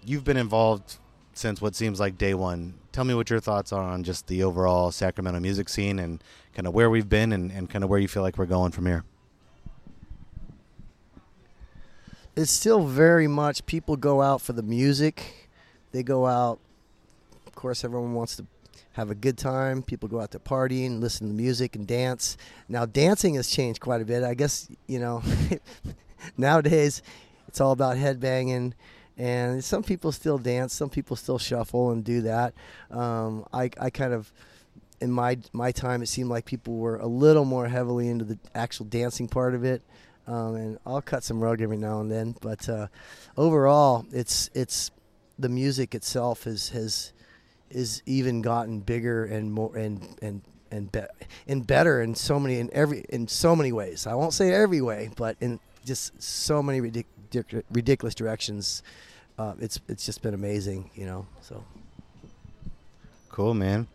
you've 0.05 0.23
been 0.23 0.37
involved 0.37 0.97
since 1.33 1.61
what 1.61 1.75
seems 1.75 1.99
like 1.99 2.17
day 2.17 2.33
one. 2.33 2.75
Tell 2.91 3.05
me 3.05 3.15
what 3.15 3.29
your 3.29 3.39
thoughts 3.39 3.73
are 3.73 3.83
on 3.83 4.03
just 4.03 4.27
the 4.27 4.43
overall 4.43 4.91
Sacramento 4.91 5.39
music 5.39 5.69
scene 5.69 5.97
and 5.97 6.23
kind 6.53 6.67
of 6.67 6.73
where 6.73 6.89
we've 6.89 7.09
been 7.09 7.31
and, 7.31 7.51
and 7.51 7.69
kind 7.69 7.83
of 7.83 7.89
where 7.89 7.99
you 7.99 8.07
feel 8.07 8.23
like 8.23 8.37
we're 8.37 8.45
going 8.45 8.71
from 8.71 8.85
here. 8.85 9.03
It's 12.39 12.51
still 12.51 12.85
very 12.85 13.27
much 13.27 13.65
people 13.65 13.97
go 13.97 14.21
out 14.21 14.39
for 14.41 14.53
the 14.53 14.63
music. 14.63 15.49
They 15.91 16.03
go 16.03 16.25
out 16.25 16.59
Of 17.45 17.53
course, 17.53 17.83
everyone 17.83 18.13
wants 18.13 18.37
to 18.37 18.45
have 18.93 19.11
a 19.11 19.15
good 19.15 19.37
time. 19.37 19.83
People 19.83 20.07
go 20.07 20.21
out 20.21 20.31
to 20.31 20.39
partying, 20.39 21.01
listen 21.01 21.27
to 21.27 21.33
music, 21.33 21.75
and 21.75 21.85
dance. 21.85 22.37
Now, 22.69 22.85
dancing 22.85 23.35
has 23.35 23.49
changed 23.49 23.81
quite 23.81 24.01
a 24.01 24.05
bit. 24.05 24.23
I 24.23 24.35
guess 24.35 24.69
you 24.87 24.99
know 24.99 25.21
nowadays 26.37 27.01
it's 27.49 27.59
all 27.59 27.73
about 27.73 27.97
headbanging, 27.97 28.71
and 29.17 29.61
some 29.61 29.83
people 29.83 30.13
still 30.13 30.37
dance. 30.37 30.73
Some 30.73 30.89
people 30.89 31.17
still 31.17 31.39
shuffle 31.39 31.91
and 31.91 32.05
do 32.05 32.21
that. 32.21 32.53
Um, 32.89 33.45
I, 33.51 33.69
I 33.81 33.89
kind 33.89 34.13
of 34.13 34.31
in 35.01 35.11
my 35.11 35.39
my 35.51 35.73
time, 35.73 36.01
it 36.01 36.07
seemed 36.07 36.29
like 36.29 36.45
people 36.45 36.77
were 36.77 36.99
a 36.99 37.07
little 37.07 37.43
more 37.43 37.67
heavily 37.67 38.07
into 38.07 38.23
the 38.23 38.39
actual 38.55 38.85
dancing 38.85 39.27
part 39.27 39.55
of 39.55 39.65
it. 39.65 39.81
Um, 40.29 40.55
and 40.55 40.79
I'll 40.85 41.01
cut 41.01 41.23
some 41.23 41.41
rug 41.41 41.61
every 41.61 41.77
now 41.77 42.01
and 42.01 42.11
then. 42.11 42.35
But 42.39 42.69
uh, 42.69 42.87
overall, 43.35 44.05
it's 44.11 44.49
it's 44.53 44.91
the 45.39 45.49
music 45.49 45.95
itself 45.95 46.45
is 46.45 46.69
has 46.69 47.11
is 47.69 48.01
even 48.05 48.41
gotten 48.41 48.79
bigger 48.79 49.25
and 49.25 49.51
more 49.51 49.75
and 49.75 50.17
and 50.21 50.41
and 50.71 50.91
be- 50.91 51.01
and 51.47 51.65
better 51.65 52.01
in 52.01 52.13
so 52.13 52.39
many 52.39 52.59
in 52.59 52.69
every 52.73 53.05
in 53.09 53.27
so 53.27 53.55
many 53.55 53.71
ways. 53.71 54.05
I 54.05 54.13
won't 54.13 54.33
say 54.33 54.53
every 54.53 54.81
way, 54.81 55.09
but 55.15 55.35
in 55.41 55.59
just 55.83 56.21
so 56.21 56.61
many 56.61 56.79
ridic- 56.79 57.63
ridiculous 57.71 58.13
directions. 58.13 58.83
Uh, 59.39 59.53
it's 59.59 59.79
it's 59.87 60.05
just 60.05 60.21
been 60.21 60.33
amazing, 60.33 60.91
you 60.93 61.05
know. 61.05 61.25
So 61.41 61.63
cool, 63.29 63.53
man. 63.53 63.87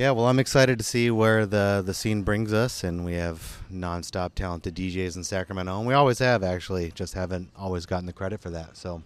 Yeah, 0.00 0.12
well, 0.12 0.28
I'm 0.28 0.38
excited 0.38 0.78
to 0.78 0.82
see 0.82 1.10
where 1.10 1.44
the 1.44 1.82
the 1.84 1.92
scene 1.92 2.22
brings 2.22 2.54
us, 2.54 2.84
and 2.84 3.04
we 3.04 3.12
have 3.16 3.60
nonstop 3.70 4.34
talented 4.34 4.74
DJs 4.74 5.14
in 5.14 5.24
Sacramento, 5.24 5.76
and 5.76 5.86
we 5.86 5.92
always 5.92 6.20
have 6.20 6.42
actually, 6.42 6.90
just 6.92 7.12
haven't 7.12 7.50
always 7.54 7.84
gotten 7.84 8.06
the 8.06 8.14
credit 8.14 8.40
for 8.40 8.48
that. 8.48 8.78
So, 8.78 9.02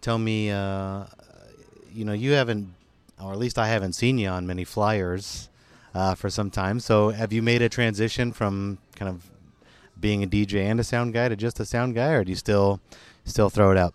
tell 0.00 0.18
me, 0.18 0.50
uh, 0.50 1.04
you 1.94 2.04
know, 2.04 2.12
you 2.12 2.32
haven't, 2.32 2.74
or 3.22 3.30
at 3.30 3.38
least 3.38 3.56
I 3.56 3.68
haven't 3.68 3.92
seen 3.92 4.18
you 4.18 4.26
on 4.26 4.48
many 4.48 4.64
flyers 4.64 5.48
uh, 5.94 6.16
for 6.16 6.28
some 6.28 6.50
time. 6.50 6.80
So, 6.80 7.10
have 7.10 7.32
you 7.32 7.40
made 7.40 7.62
a 7.62 7.68
transition 7.68 8.32
from 8.32 8.78
kind 8.96 9.08
of 9.08 9.30
being 10.00 10.24
a 10.24 10.26
DJ 10.26 10.64
and 10.64 10.80
a 10.80 10.84
sound 10.84 11.14
guy 11.14 11.28
to 11.28 11.36
just 11.36 11.60
a 11.60 11.64
sound 11.64 11.94
guy, 11.94 12.14
or 12.14 12.24
do 12.24 12.30
you 12.30 12.36
still 12.36 12.80
still 13.24 13.48
throw 13.48 13.70
it 13.70 13.76
up? 13.76 13.94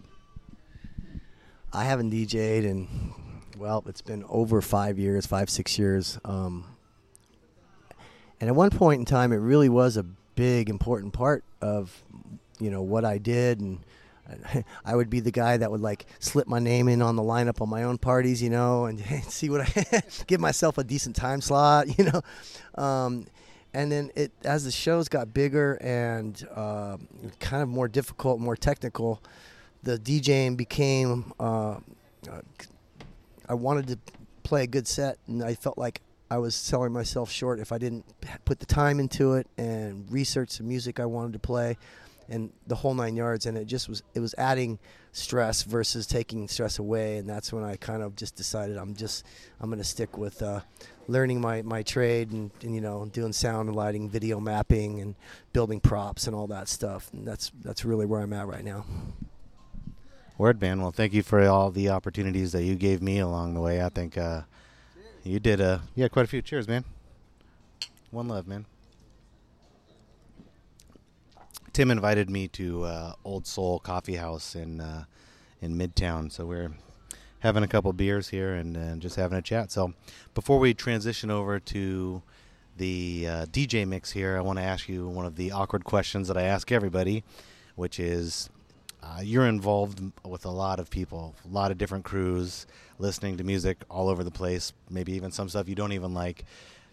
I 1.74 1.84
haven't 1.84 2.12
DJed 2.12 2.64
in 2.64 2.88
well, 3.60 3.84
it's 3.88 4.02
been 4.02 4.24
over 4.30 4.62
five 4.62 4.98
years, 4.98 5.26
five 5.26 5.50
six 5.50 5.78
years. 5.78 6.18
Um, 6.24 6.64
and 8.40 8.50
at 8.50 8.56
one 8.56 8.70
point 8.70 9.00
in 9.00 9.06
time, 9.06 9.34
it 9.34 9.38
really 9.38 9.68
was 9.68 9.98
a 9.98 10.04
big 10.04 10.70
important 10.70 11.12
part 11.12 11.44
of 11.62 12.04
you 12.60 12.72
know 12.72 12.82
what 12.82 13.06
I 13.06 13.18
did 13.18 13.60
and. 13.60 13.80
I 14.86 14.96
would 14.96 15.10
be 15.10 15.22
the 15.22 15.32
guy 15.32 15.58
that 15.58 15.72
would 15.72 15.82
like 15.82 16.06
slip 16.20 16.48
my 16.48 16.60
name 16.60 16.88
in 16.88 17.02
on 17.02 17.16
the 17.16 17.24
lineup 17.24 17.64
on 17.64 17.70
my 17.70 17.82
own 17.82 17.98
parties, 17.98 18.44
you 18.44 18.52
know, 18.52 18.86
and 18.86 19.04
see 19.24 19.50
what 19.50 19.62
I 19.62 20.04
give 20.28 20.40
myself 20.40 20.78
a 20.78 20.84
decent 20.84 21.16
time 21.16 21.42
slot, 21.42 21.98
you 21.98 22.06
know. 22.06 22.22
Um, 22.80 23.26
and 23.74 23.92
then 23.92 24.12
it 24.14 24.32
as 24.44 24.66
the 24.66 24.72
shows 24.72 25.10
got 25.10 25.34
bigger 25.34 25.80
and 25.82 26.48
uh, 26.54 26.98
kind 27.40 27.64
of 27.64 27.70
more 27.70 27.88
difficult, 27.88 28.40
more 28.40 28.56
technical, 28.56 29.20
the 29.82 29.98
DJing 29.98 30.56
became. 30.56 31.34
Uh, 31.40 31.78
uh, 32.30 32.42
I 33.50 33.56
wanted 33.56 33.88
to 33.88 33.98
play 34.44 34.64
a 34.64 34.68
good 34.68 34.88
set, 34.88 35.18
and 35.28 35.44
I 35.44 35.56
felt 35.56 35.78
like 35.78 36.02
I 36.32 36.38
was 36.38 36.56
selling 36.56 36.94
myself 36.94 37.32
short 37.32 37.60
if 37.60 37.72
I 37.72 37.80
didn't 37.80 38.06
put 38.46 38.60
the 38.60 38.66
time 38.66 39.00
into 39.00 39.34
it 39.34 39.48
and 39.58 40.10
research 40.12 40.58
the 40.58 40.64
music 40.64 41.00
I 41.00 41.06
wanted 41.06 41.34
to 41.34 41.40
play 41.40 41.78
and 42.30 42.52
the 42.68 42.76
whole 42.76 42.94
nine 42.94 43.16
yards. 43.16 43.48
And 43.48 43.58
it 43.58 43.66
just 43.66 43.90
was 43.90 44.04
it 44.14 44.20
was 44.20 44.36
adding 44.38 44.78
stress 45.12 45.64
versus 45.64 46.06
taking 46.06 46.48
stress 46.48 46.78
away. 46.78 47.18
And 47.18 47.28
that's 47.28 47.52
when 47.52 47.64
I 47.64 47.78
kind 47.78 48.04
of 48.04 48.16
just 48.16 48.36
decided 48.36 48.78
I'm 48.78 48.96
just 48.96 49.26
I'm 49.60 49.76
to 49.76 49.84
stick 49.84 50.18
with 50.20 50.44
uh, 50.44 50.62
learning 51.08 51.42
my, 51.42 51.64
my 51.64 51.82
trade 51.82 52.32
and, 52.32 52.52
and, 52.62 52.76
you 52.76 52.82
know 52.82 53.06
doing 53.08 53.34
sound 53.34 53.68
and 53.68 53.76
lighting 53.76 54.08
video 54.08 54.40
mapping 54.40 55.00
and 55.00 55.16
building 55.52 55.80
props 55.80 56.28
and 56.28 56.36
all 56.36 56.46
that 56.48 56.68
stuff. 56.68 57.10
And 57.12 57.28
that's 57.28 57.52
that's 57.64 57.84
really 57.86 58.06
where 58.06 58.22
I'm 58.22 58.34
at 58.34 58.48
right 58.48 58.64
now. 58.64 58.86
Word, 60.40 60.62
man. 60.62 60.82
Well, 60.82 60.94
thank 60.94 61.12
you 61.12 61.22
for 61.22 61.46
all 61.50 61.70
the 61.70 61.90
opportunities 61.90 62.54
that 62.54 62.64
you 62.64 62.76
gave 62.76 63.02
me 63.02 63.20
along 63.20 63.56
the 63.56 63.60
way. 63.60 63.84
I 63.84 63.90
think 63.90 64.18
uh, 64.18 64.44
you 65.22 65.38
did 65.38 65.60
uh, 65.60 65.80
yeah 65.96 66.08
quite 66.08 66.24
a 66.24 66.28
few. 66.30 66.42
Cheers, 66.42 66.66
man. 66.66 66.86
One 68.10 68.30
love, 68.30 68.48
man. 68.48 68.66
Tim 71.74 71.92
invited 71.92 72.30
me 72.30 72.48
to 72.48 72.86
uh, 72.86 73.14
Old 73.26 73.48
Soul 73.48 73.80
Coffee 73.80 74.16
House 74.16 74.56
in 74.56 74.80
uh, 74.80 75.04
in 75.62 75.78
Midtown, 75.78 76.32
so 76.32 76.46
we're 76.46 76.72
having 77.40 77.64
a 77.64 77.68
couple 77.68 77.92
beers 77.92 78.30
here 78.30 78.54
and, 78.54 78.78
and, 78.78 79.02
just 79.02 79.18
having 79.18 79.38
a 79.38 79.42
chat. 79.42 79.74
So 79.74 79.94
before 80.36 80.58
we 80.58 80.74
transition 80.74 81.30
over 81.30 81.60
to 81.60 82.22
the 82.78 83.28
uh, 83.28 83.46
DJ 83.48 83.86
mix 83.86 84.12
here, 84.12 84.38
I 84.38 84.42
want 84.42 84.58
to 84.58 84.64
ask 84.64 84.88
you 84.88 85.06
one 85.06 85.26
of 85.26 85.36
the 85.36 85.52
awkward 85.52 85.84
questions 85.84 86.30
that 86.30 86.38
I 86.38 86.44
ask 86.44 86.72
everybody, 86.72 87.26
which 87.76 88.00
is 88.00 88.50
uh, 89.02 89.22
you're 89.24 89.48
involved 89.48 90.02
with 90.26 90.46
a 90.46 90.50
lot 90.50 90.80
of 90.80 90.90
people, 90.90 91.36
a 91.46 91.54
lot 91.54 91.72
of 91.72 91.78
different 91.78 92.04
crews, 92.04 92.68
listening 92.98 93.38
to 93.38 93.44
music 93.44 93.78
all 93.90 94.10
over 94.10 94.24
the 94.24 94.32
place. 94.32 94.74
Maybe 94.90 95.14
even 95.14 95.32
some 95.32 95.50
stuff 95.50 95.70
you 95.70 95.76
don't 95.76 95.94
even 95.94 96.14
like. 96.14 96.46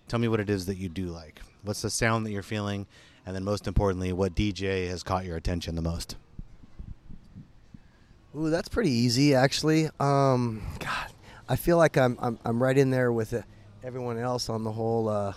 Tell 0.08 0.20
me 0.20 0.28
what 0.28 0.38
it 0.38 0.48
is 0.48 0.66
that 0.66 0.76
you 0.76 0.88
do 0.88 1.06
like. 1.06 1.40
What's 1.62 1.82
the 1.82 1.90
sound 1.90 2.24
that 2.26 2.30
you're 2.30 2.44
feeling, 2.44 2.86
and 3.24 3.34
then 3.34 3.42
most 3.42 3.66
importantly, 3.66 4.12
what 4.12 4.36
DJ 4.36 4.88
has 4.88 5.02
caught 5.02 5.24
your 5.24 5.36
attention 5.36 5.74
the 5.74 5.82
most? 5.82 6.16
Ooh, 8.36 8.50
that's 8.50 8.68
pretty 8.68 8.90
easy 8.90 9.34
actually. 9.34 9.88
Um, 9.98 10.62
God, 10.78 11.10
I 11.48 11.56
feel 11.56 11.76
like 11.76 11.96
I'm 11.96 12.16
I'm, 12.20 12.38
I'm 12.44 12.62
right 12.62 12.76
in 12.76 12.90
there 12.90 13.10
with 13.10 13.32
uh, 13.34 13.42
everyone 13.82 14.18
else 14.18 14.48
on 14.48 14.62
the 14.62 14.70
whole 14.70 15.08
uh, 15.08 15.32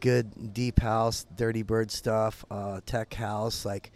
good 0.00 0.54
deep 0.54 0.80
house, 0.80 1.26
dirty 1.36 1.62
bird 1.62 1.90
stuff, 1.90 2.44
uh, 2.50 2.80
tech 2.86 3.12
house, 3.14 3.64
like 3.64 3.92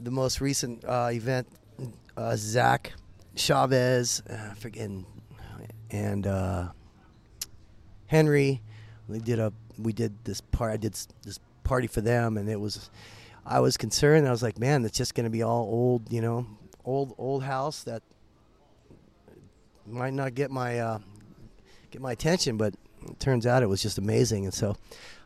the 0.00 0.10
most 0.10 0.40
recent 0.40 0.84
uh, 0.84 1.10
event, 1.12 1.48
uh, 2.16 2.36
Zach 2.36 2.92
Chavez, 3.34 4.22
uh, 4.28 4.54
freaking, 4.58 5.04
and 5.90 6.26
uh, 6.26 6.68
Henry. 8.06 8.62
We 9.08 9.18
did 9.20 9.38
a 9.38 9.52
we 9.78 9.92
did 9.92 10.24
this 10.24 10.40
part. 10.40 10.72
I 10.72 10.76
did 10.76 10.96
this 11.22 11.40
party 11.64 11.86
for 11.86 12.00
them, 12.00 12.36
and 12.36 12.48
it 12.48 12.60
was. 12.60 12.90
I 13.46 13.60
was 13.60 13.78
concerned. 13.78 14.28
I 14.28 14.30
was 14.30 14.42
like, 14.42 14.58
man, 14.58 14.84
it's 14.84 14.98
just 14.98 15.14
going 15.14 15.24
to 15.24 15.30
be 15.30 15.42
all 15.42 15.62
old, 15.62 16.12
you 16.12 16.20
know, 16.20 16.46
old 16.84 17.14
old 17.16 17.42
house 17.42 17.82
that 17.84 18.02
might 19.86 20.12
not 20.12 20.34
get 20.34 20.50
my 20.50 20.78
uh, 20.78 20.98
get 21.90 22.02
my 22.02 22.12
attention, 22.12 22.56
but 22.56 22.74
it 23.02 23.20
turns 23.20 23.46
out 23.46 23.62
it 23.62 23.68
was 23.68 23.82
just 23.82 23.98
amazing. 23.98 24.44
And 24.44 24.54
so, 24.54 24.76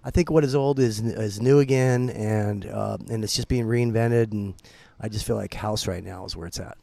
I 0.04 0.10
think 0.10 0.30
what 0.30 0.44
is 0.44 0.54
old 0.54 0.78
is 0.78 1.00
is 1.00 1.40
new 1.40 1.60
again, 1.60 2.10
and 2.10 2.66
uh, 2.66 2.98
and 3.08 3.22
it's 3.22 3.36
just 3.36 3.48
being 3.48 3.66
reinvented. 3.66 4.32
And 4.32 4.54
I 5.00 5.08
just 5.08 5.26
feel 5.26 5.36
like 5.36 5.54
house 5.54 5.86
right 5.86 6.02
now 6.02 6.24
is 6.24 6.36
where 6.36 6.46
it's 6.46 6.58
at. 6.58 6.76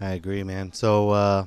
I 0.00 0.12
agree, 0.12 0.42
man. 0.42 0.72
So 0.72 1.10
uh, 1.10 1.44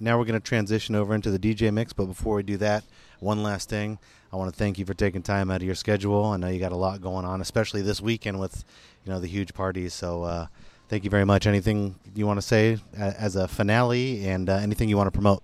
now 0.00 0.18
we're 0.18 0.24
going 0.24 0.40
to 0.40 0.46
transition 0.46 0.94
over 0.94 1.14
into 1.14 1.30
the 1.30 1.38
DJ 1.38 1.72
mix. 1.72 1.92
But 1.92 2.06
before 2.06 2.36
we 2.36 2.42
do 2.42 2.56
that, 2.58 2.84
one 3.20 3.42
last 3.42 3.68
thing. 3.68 3.98
I 4.32 4.36
want 4.36 4.52
to 4.52 4.56
thank 4.56 4.78
you 4.78 4.84
for 4.84 4.94
taking 4.94 5.22
time 5.22 5.50
out 5.50 5.56
of 5.56 5.62
your 5.62 5.74
schedule. 5.74 6.26
I 6.26 6.36
know 6.36 6.48
you 6.48 6.60
got 6.60 6.72
a 6.72 6.76
lot 6.76 7.00
going 7.00 7.24
on, 7.24 7.40
especially 7.40 7.82
this 7.82 8.00
weekend 8.00 8.38
with 8.38 8.64
you 9.04 9.12
know 9.12 9.20
the 9.20 9.26
huge 9.26 9.54
parties. 9.54 9.94
So 9.94 10.22
uh, 10.22 10.46
thank 10.88 11.04
you 11.04 11.10
very 11.10 11.24
much. 11.24 11.46
Anything 11.46 11.96
you 12.14 12.26
want 12.26 12.38
to 12.38 12.46
say 12.46 12.78
as 12.94 13.36
a 13.36 13.48
finale, 13.48 14.26
and 14.26 14.50
uh, 14.50 14.54
anything 14.56 14.88
you 14.88 14.96
want 14.96 15.06
to 15.06 15.12
promote? 15.12 15.42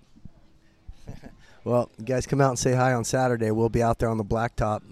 Well, 1.64 1.90
guys 2.04 2.26
come 2.26 2.42
out 2.42 2.50
and 2.50 2.58
say 2.58 2.74
hi 2.74 2.92
on 2.92 3.04
Saturday. 3.04 3.50
We'll 3.50 3.70
be 3.70 3.82
out 3.82 3.98
there 3.98 4.10
on 4.10 4.18
the 4.18 4.24
blacktop. 4.24 4.82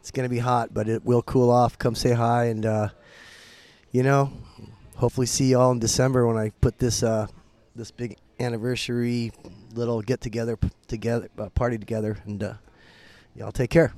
It's 0.00 0.10
going 0.10 0.28
to 0.28 0.30
be 0.30 0.38
hot, 0.38 0.74
but 0.74 0.86
it 0.86 1.02
will 1.02 1.22
cool 1.22 1.50
off. 1.50 1.78
Come 1.78 1.94
say 1.94 2.12
hi, 2.12 2.44
and 2.46 2.66
uh, 2.66 2.88
you 3.92 4.02
know, 4.02 4.30
hopefully 4.96 5.26
see 5.26 5.46
you 5.46 5.58
all 5.58 5.70
in 5.72 5.78
December 5.78 6.26
when 6.26 6.36
I 6.36 6.50
put 6.60 6.78
this 6.78 7.02
uh, 7.02 7.28
this 7.74 7.90
big 7.90 8.18
anniversary 8.38 9.32
little 9.72 10.02
get 10.02 10.20
together 10.20 10.58
together 10.86 11.30
uh, 11.38 11.48
party 11.48 11.78
together, 11.78 12.18
and 12.26 12.42
uh, 12.42 12.54
y'all 13.34 13.50
take 13.50 13.70
care. 13.70 13.94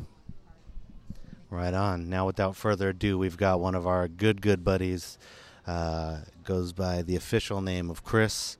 Right 1.51 1.75
on. 1.75 2.09
Now, 2.09 2.27
without 2.27 2.55
further 2.55 2.91
ado, 2.91 3.19
we've 3.19 3.37
got 3.37 3.59
one 3.59 3.75
of 3.75 3.89
our 3.89 4.07
good 4.07 4.41
good 4.41 4.63
buddies. 4.63 5.19
Uh, 5.67 6.19
goes 6.45 6.73
by 6.73 7.03
the 7.03 7.17
official 7.17 7.61
name 7.61 7.91
of 7.91 8.05
Chris. 8.05 8.57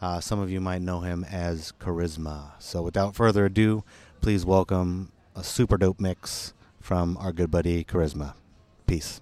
Uh, 0.00 0.20
some 0.20 0.38
of 0.38 0.50
you 0.50 0.60
might 0.60 0.82
know 0.82 1.00
him 1.00 1.24
as 1.24 1.72
Charisma. 1.80 2.52
So, 2.58 2.82
without 2.82 3.14
further 3.14 3.46
ado, 3.46 3.82
please 4.20 4.44
welcome 4.44 5.12
a 5.34 5.42
super 5.42 5.76
dope 5.76 6.00
mix 6.00 6.52
from 6.80 7.16
our 7.18 7.32
good 7.32 7.50
buddy 7.50 7.84
Charisma. 7.84 8.34
Peace. 8.86 9.20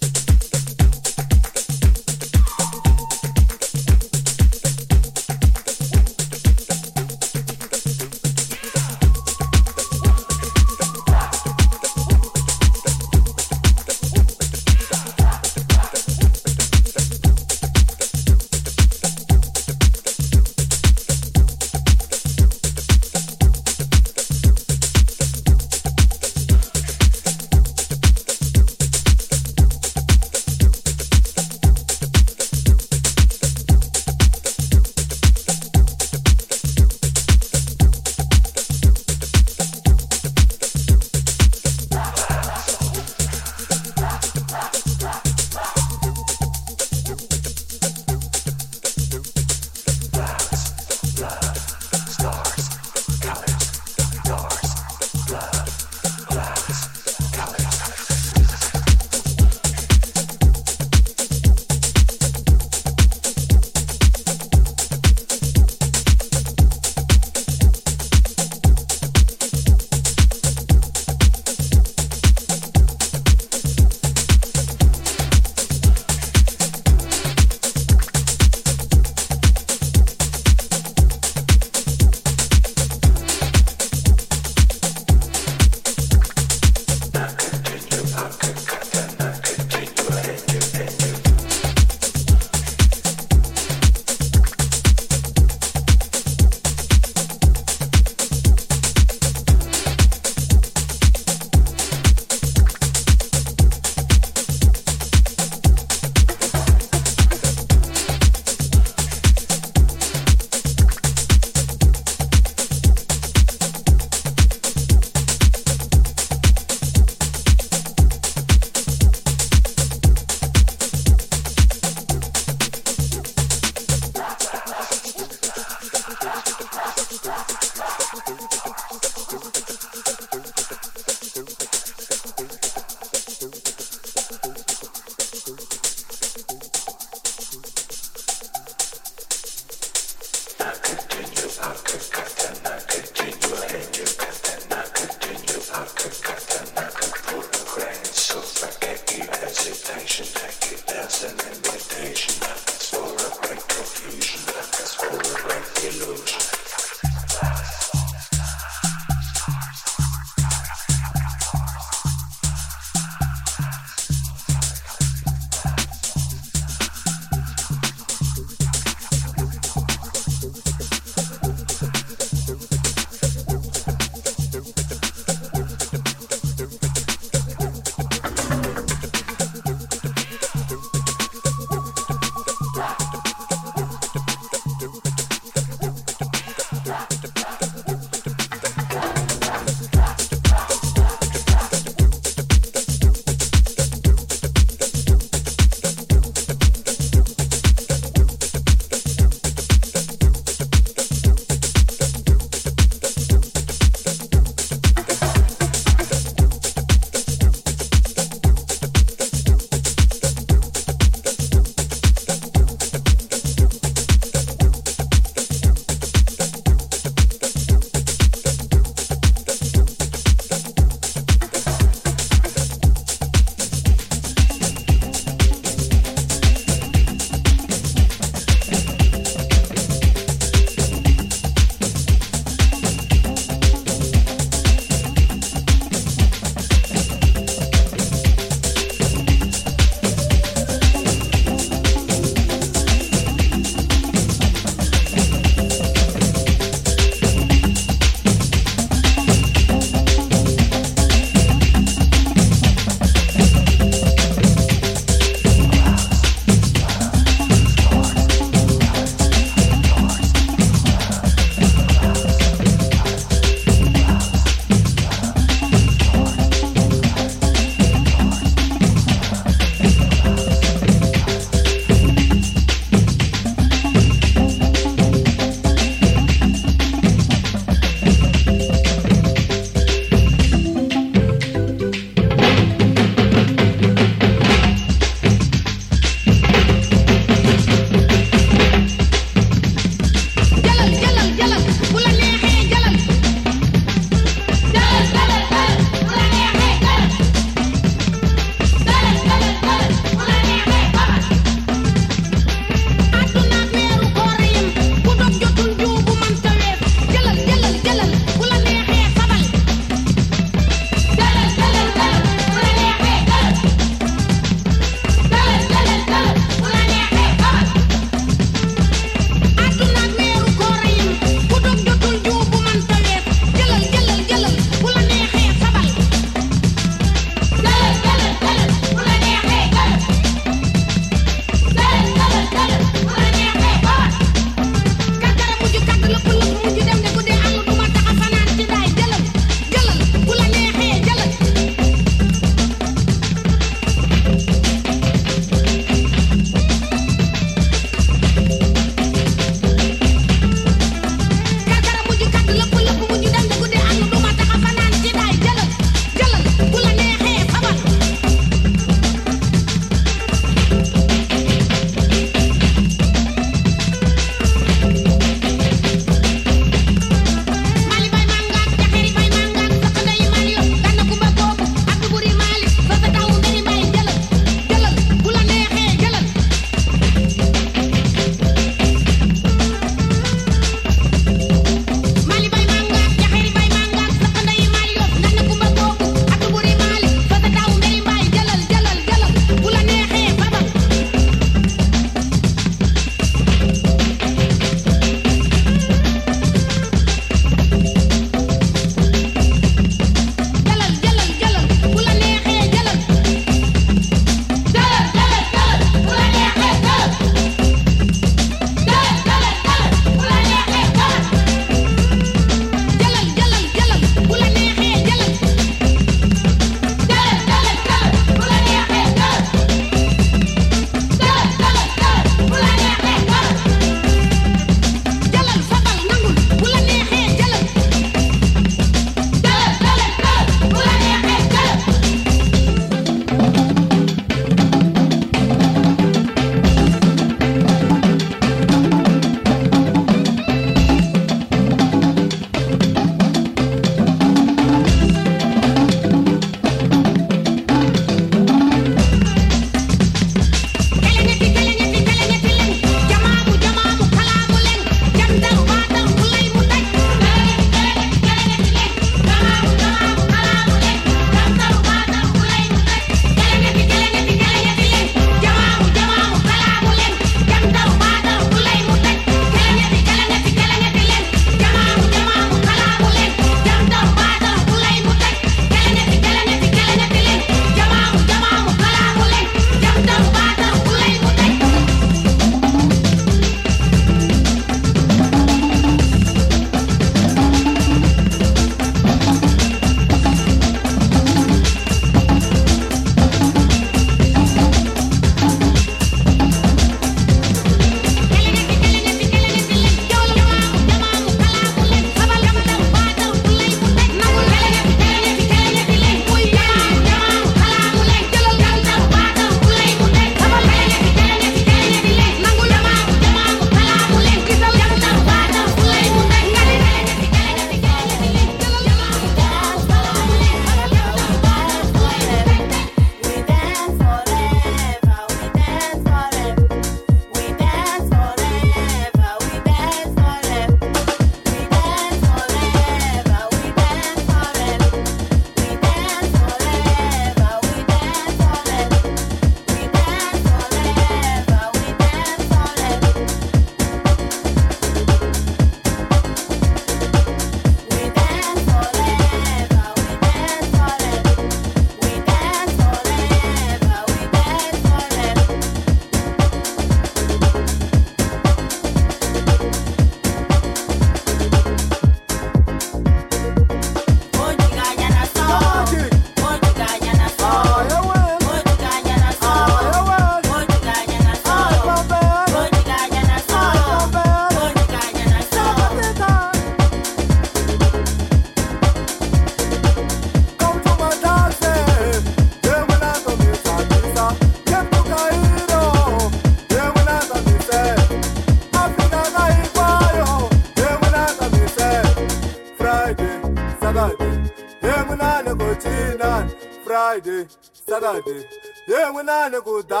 Saturday. 597.73 598.45
Yeah, 598.87 599.11
when 599.11 599.29
I 599.29 599.49
go 599.49 599.81
down. 599.81 600.00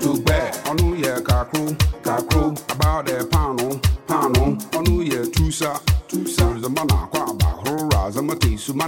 tugbe 0.00 0.38
ọnụ 0.70 0.86
ya 1.04 1.20
kakro 1.20 1.64
kakro 2.04 2.42
agbada 2.70 3.16
panụ 3.32 3.68
panụ 4.08 4.44
ọnụ 4.78 4.94
ya 5.12 5.20
tusa 5.34 5.70
tusa 6.08 6.46
zama 6.62 6.84
na 6.84 6.94
akwa 7.04 7.20
agba 7.30 7.46
hụrụ 7.62 7.88
razama 7.92 8.34
ka 8.40 8.48
isu 8.48 8.74
ma 8.74 8.86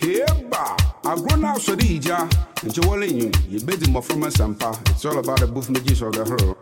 Heba, 0.00 0.76
I 1.04 1.14
grown 1.16 1.44
up 1.44 1.60
so 1.60 1.76
dija. 1.76 2.18
And 2.62 2.74
you 2.76 2.82
all 2.90 3.02
in 3.02 3.16
you, 3.18 3.30
you 3.48 3.60
bet 3.60 3.86
him 3.86 4.00
from 4.00 4.22
a 4.22 4.30
sampa. 4.30 4.70
It's 4.90 5.04
all 5.04 5.18
about 5.18 5.40
the 5.40 5.46
booth 5.46 5.68
me 5.68 5.78
jish 5.80 6.00
the 6.00 6.24
her. 6.24 6.56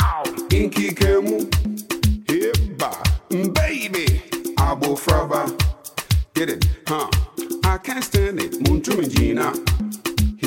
Ow! 0.00 0.24
Inky 0.50 0.92
kemu. 0.94 1.44
Heba, 2.24 3.52
baby. 3.52 4.22
Abo 4.56 4.96
frava. 4.96 5.46
Get 6.34 6.48
it, 6.50 6.64
huh? 6.86 7.08
I 7.64 7.76
can't 7.78 8.02
stand 8.02 8.40
it. 8.40 8.52
Muntumijina. 8.64 9.52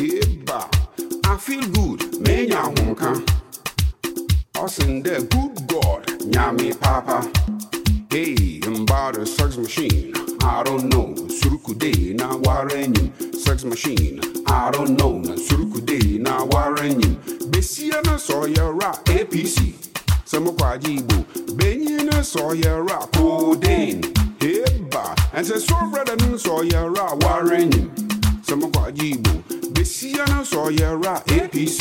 ba 0.01 0.67
I 1.25 1.37
feel 1.37 1.61
good, 1.69 2.21
me 2.21 2.47
nya 2.47 2.73
hunka. 2.73 3.21
Austin 4.57 5.03
the 5.03 5.21
good 5.29 5.67
God, 5.67 6.07
nya 6.25 6.51
me 6.57 6.73
papa. 6.73 7.21
Hey, 8.09 8.59
I'm 8.65 8.81
about 8.81 9.17
a 9.17 9.25
sex 9.27 9.57
machine, 9.57 10.13
I 10.41 10.63
don't 10.63 10.89
know. 10.89 11.13
Surukude 11.29 12.15
na 12.17 12.35
warenyim, 12.35 13.35
sex 13.35 13.63
machine, 13.63 14.19
I 14.47 14.71
don't 14.71 14.97
know. 14.97 15.19
Na 15.19 15.35
surukude 15.35 16.19
na 16.19 16.45
warenyim. 16.45 17.15
Besia 17.51 18.01
na 18.05 18.17
soya 18.17 18.73
rap 18.81 19.05
APC. 19.05 19.75
Samokwaji 20.25 20.95
jibu, 20.95 21.25
benye 21.55 22.03
na 22.03 22.23
soya 22.23 22.81
rap, 22.89 23.11
codeine. 23.11 24.01
Hey 24.39 24.63
ba, 24.89 25.15
and 25.33 25.45
say 25.45 25.59
so 25.59 25.75
brother 25.91 26.15
na 26.15 26.37
soya 26.37 26.89
rap 26.89 27.19
warenyim. 27.19 28.20
Some 28.51 28.69
kwajibu, 28.69 29.43
besia 29.71 30.25
na 30.25 30.43
soya 30.43 31.01
ra 31.01 31.21
APC. 31.25 31.79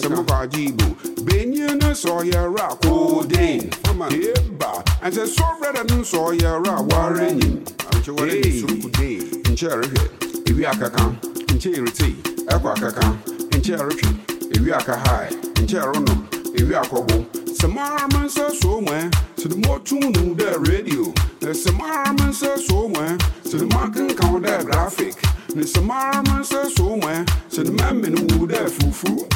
Some 0.00 0.24
kwajibu, 0.24 0.94
benyin 1.24 1.80
na 1.80 1.92
soya 1.92 2.46
ra 2.56 2.76
codeine. 2.76 3.68
Heba, 4.08 5.02
and 5.02 5.12
say 5.12 5.26
so 5.26 5.42
brother 5.58 5.82
no 5.82 6.02
soya 6.04 6.64
ra 6.64 6.80
warenyim. 6.82 7.66
Hey, 8.30 9.18
nkyɛ 9.50 9.70
rehwɛ 9.80 10.04
ewi 10.46 10.64
akaka. 10.66 11.02
Nkyɛ 11.48 11.78
erete 11.78 12.14
ɛkɔ 12.46 12.74
akaka. 12.76 13.18
Nkyɛ 13.50 13.78
retwe 13.88 14.10
ewi 14.54 14.70
akahae 14.70 15.34
nkyɛ 15.54 15.82
ronom 15.82 16.20
ewi 16.60 16.74
akɔbo 16.74 17.26
sɛmaarama 17.58 18.20
nsɛ 18.26 18.52
so 18.62 18.80
sɛ 18.80 19.48
de 19.48 19.56
mɔtum 19.56 20.14
no 20.14 20.34
dɛ 20.36 20.68
radio. 20.68 21.12
Na 21.40 21.50
sɛmaarama 21.50 22.30
nsɛ 22.30 22.56
so 22.56 22.88
mɛ 22.88 23.18
sɛ 23.42 23.58
de 23.58 23.66
makenkan 23.66 24.40
dɛ 24.44 24.64
graphic 24.64 25.16
ne 25.58 25.66
samara 25.66 26.22
me 26.22 26.40
nsa 26.40 26.70
so 26.76 26.84
mu 26.96 27.06
ɛ. 27.14 27.26
Sɛ 27.50 27.64
ne 27.64 27.70
mɛmɛ 27.70 28.38
wu 28.38 28.46
dɛ 28.46 28.70
fufu 28.76 29.26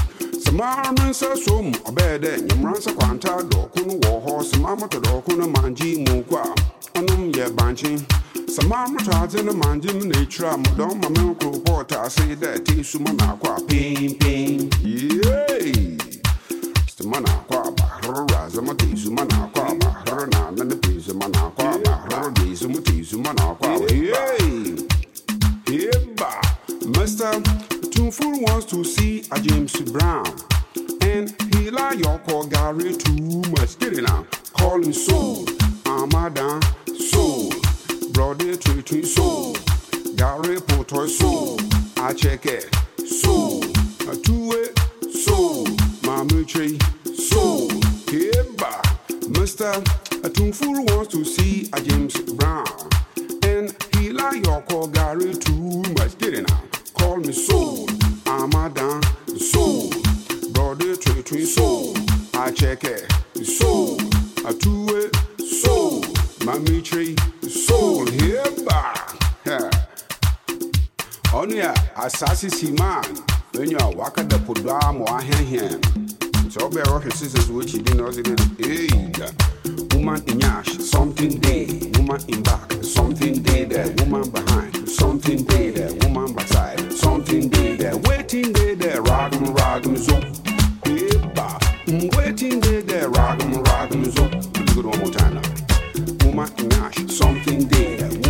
samara 0.45 0.93
me 0.93 1.11
nsa 1.11 1.37
so 1.37 1.61
dɛ 1.61 2.47
nyamra 2.47 2.73
nsa 2.79 2.93
kwanta 2.95 3.43
dɔɔko 3.51 3.87
no 3.87 3.95
wɔ 4.03 4.13
hɔ. 4.25 4.45
Samara 4.45 4.77
mɔtɔ 4.77 4.99
dɔɔko 5.03 5.37
no 5.39 5.47
mangye 5.49 5.99
mu 6.07 6.23
kɔ 6.23 6.37
a 6.39 6.99
ɔnom 6.99 7.33
yɛ 7.33 7.51
bankye. 7.57 8.05
Samara 8.49 8.89
mɔtɔ 8.89 9.13
adze 9.23 9.43
no 9.45 9.53
mangye 9.53 9.93
mu 9.95 10.05
na 10.07 10.19
ekyir 10.21 10.47
a 10.47 10.57
mɔdɔn 10.57 10.95
ma 11.03 11.09
me 11.09 11.35
nkoro 11.35 11.59
pɔɔta 11.65 12.37
dɛ 12.41 12.65
te 12.65 12.83
su 12.83 12.99
ma 13.01 13.11
na 13.13 13.35
akɔ 13.35 13.57
a 13.57 13.61
pimpim 13.67 14.71
yeee 14.85 15.99
na 17.21 17.31
akɔ 17.35 17.57
aba 17.67 17.85
horo 18.03 18.27
razama 18.27 18.75
te 18.79 18.97
su 18.97 19.11
ma 19.11 19.25
na 19.25 19.47
akɔ 19.47 19.61
aba 19.71 19.89
horo 20.07 20.27
na 20.27 20.51
nane 20.51 20.77
pe 20.77 21.01
su 21.01 21.15
ma 21.15 21.27
na 21.27 21.51
akɔ 21.51 21.75
aba 21.75 21.93
horo 22.09 22.31
de 22.31 22.55
su 22.55 22.69
mu 22.69 22.81
te 22.81 23.03
su 23.03 23.19
ma 23.19 23.33
na 23.33 23.55
akɔ 23.55 23.67
aba. 23.77 24.82
Yeba 25.73 26.33
Mr. 26.97 27.43
Tunfur 27.93 28.43
wants 28.43 28.67
to 28.67 28.85
see 28.85 29.25
a 29.33 29.41
James 29.41 29.75
Brown 29.93 30.27
and 31.03 31.35
he 31.55 31.71
like 31.71 31.99
your 32.05 32.19
call 32.21 32.47
Gary 32.47 32.95
too 32.97 33.43
much 33.57 33.79
get 33.79 33.95
it 33.95 34.03
now 34.03 34.27
call 34.53 34.83
him 34.83 34.93
soul 34.93 35.47
Amadan 35.85 36.63
soul 37.11 37.53
Brody 38.13 38.57
Tweety 38.59 39.03
soul, 39.03 39.55
Gary 40.17 40.57
Potoy 40.61 41.09
soul, 41.09 41.59
I 41.97 42.13
check 42.13 42.45
it 42.45 42.69
soul, 43.07 43.63
a 44.09 44.17
two 44.17 44.51
way 44.51 44.67
soul, 45.11 45.65
Tree 46.45 46.79
soul, 47.17 47.69
Keba, 48.11 48.83
Mr. 49.33 49.79
A 50.25 50.29
Tunfur 50.29 50.95
wants 50.95 51.13
to 51.13 51.25
see 51.25 51.71
a 51.73 51.81
James 51.81 52.19
Brown, 52.33 52.67
and 54.23 54.35
he 54.37 54.41
like 54.43 54.47
your 54.47 54.63
call 54.63 54.89
Gary 54.89 55.35
too 55.35 55.83
much. 55.99 56.17
Get 56.19 56.35
it 56.35 56.49
now, 56.49 56.63
call 56.95 57.17
me 57.17 57.33
soul, 57.33 57.89
I'm 58.27 58.53
a 58.53 58.71
down 58.71 59.03
soul, 59.37 59.91
Brody 60.53 60.97
Tweety 60.97 61.45
soul, 61.45 61.95
I 62.35 62.51
check 62.53 62.85
it 62.85 63.11
soul, 63.45 63.99
a 64.47 64.55
two 64.55 64.87
way 64.87 65.11
soul, 65.45 66.05
Mammy 66.45 66.83
Tree 66.83 67.17
soul 67.49 68.07
here 68.07 68.45
back. 68.67 69.19
Only 71.35 71.61
a 71.61 71.75
assassin 71.97 72.51
see 72.51 72.73
man 72.73 73.05
when 73.53 73.71
you 73.71 73.79
are 73.79 73.91
walking 73.93 74.29
the 74.29 74.39
Pudam 76.53 76.93
or 76.93 77.01
hand. 77.01 77.03
So 77.03 77.05
be 77.05 77.07
rock 77.07 77.13
sisters 77.13 77.51
which 77.51 77.75
you 77.75 77.83
didn't 77.83 77.99
know 77.99 78.11
hey 78.59 78.89
woman 80.03 80.23
in 80.29 80.41
yash, 80.41 80.69
something 80.79 81.39
day, 81.41 81.67
woman 81.97 82.21
in 82.29 82.43
back, 82.43 82.73
something 82.83 83.43
day 83.43 83.65
there, 83.65 83.89
woman 83.99 84.29
behind, 84.31 84.89
something 84.89 85.45
day 85.45 85.71
there, 85.71 85.95
woman 86.03 86.35
beside, 86.35 86.93
something 86.93 87.49
day 87.49 87.77
there, 87.77 87.97
waiting 87.99 88.53
day 88.53 88.75
there, 88.75 89.03
ragum 89.03 89.55
ragum 89.55 89.97
zo. 89.97 90.17
Hey, 90.85 91.09
mm, 91.87 92.17
waiting 92.17 92.61
day 92.61 92.81
there, 92.81 93.09
ragum 93.11 93.63
ragum 93.65 94.05
zo. 94.11 94.29
Do 94.29 94.81
it 94.81 94.87
one 94.87 94.99
more 94.99 95.11
time 95.11 95.35
now. 95.35 96.27
Woman 96.27 96.51
in 96.59 96.71
yash, 96.71 97.07
something 97.13 97.69
day 97.69 97.97
there, 97.97 98.22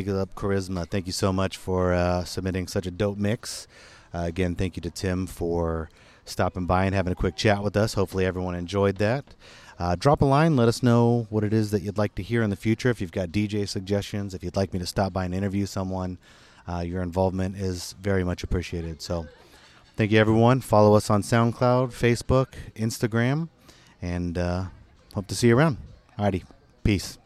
Big 0.00 0.08
Up 0.08 0.34
Charisma. 0.34 0.88
Thank 0.88 1.06
you 1.06 1.12
so 1.12 1.30
much 1.30 1.58
for 1.58 1.92
uh, 1.92 2.24
submitting 2.24 2.66
such 2.68 2.86
a 2.86 2.90
dope 2.90 3.18
mix. 3.18 3.68
Uh, 4.14 4.20
again, 4.20 4.54
thank 4.54 4.74
you 4.74 4.80
to 4.80 4.88
Tim 4.88 5.26
for 5.26 5.90
stopping 6.24 6.64
by 6.64 6.86
and 6.86 6.94
having 6.94 7.12
a 7.12 7.14
quick 7.14 7.36
chat 7.36 7.62
with 7.62 7.76
us. 7.76 7.92
Hopefully, 7.92 8.24
everyone 8.24 8.54
enjoyed 8.54 8.96
that. 8.96 9.26
Uh, 9.78 9.96
drop 9.96 10.22
a 10.22 10.24
line. 10.24 10.56
Let 10.56 10.68
us 10.68 10.82
know 10.82 11.26
what 11.28 11.44
it 11.44 11.52
is 11.52 11.70
that 11.72 11.82
you'd 11.82 11.98
like 11.98 12.14
to 12.14 12.22
hear 12.22 12.42
in 12.42 12.48
the 12.48 12.56
future. 12.56 12.88
If 12.88 13.02
you've 13.02 13.12
got 13.12 13.28
DJ 13.28 13.68
suggestions, 13.68 14.32
if 14.32 14.42
you'd 14.42 14.56
like 14.56 14.72
me 14.72 14.78
to 14.78 14.86
stop 14.86 15.12
by 15.12 15.26
and 15.26 15.34
interview 15.34 15.66
someone, 15.66 16.16
uh, 16.66 16.78
your 16.78 17.02
involvement 17.02 17.56
is 17.58 17.94
very 18.00 18.24
much 18.24 18.42
appreciated. 18.42 19.02
So, 19.02 19.26
thank 19.96 20.12
you, 20.12 20.18
everyone. 20.18 20.62
Follow 20.62 20.94
us 20.94 21.10
on 21.10 21.20
SoundCloud, 21.20 21.88
Facebook, 21.88 22.54
Instagram, 22.74 23.50
and 24.00 24.38
uh, 24.38 24.64
hope 25.14 25.26
to 25.26 25.34
see 25.34 25.48
you 25.48 25.58
around. 25.58 25.76
Alrighty, 26.18 26.44
peace. 26.84 27.19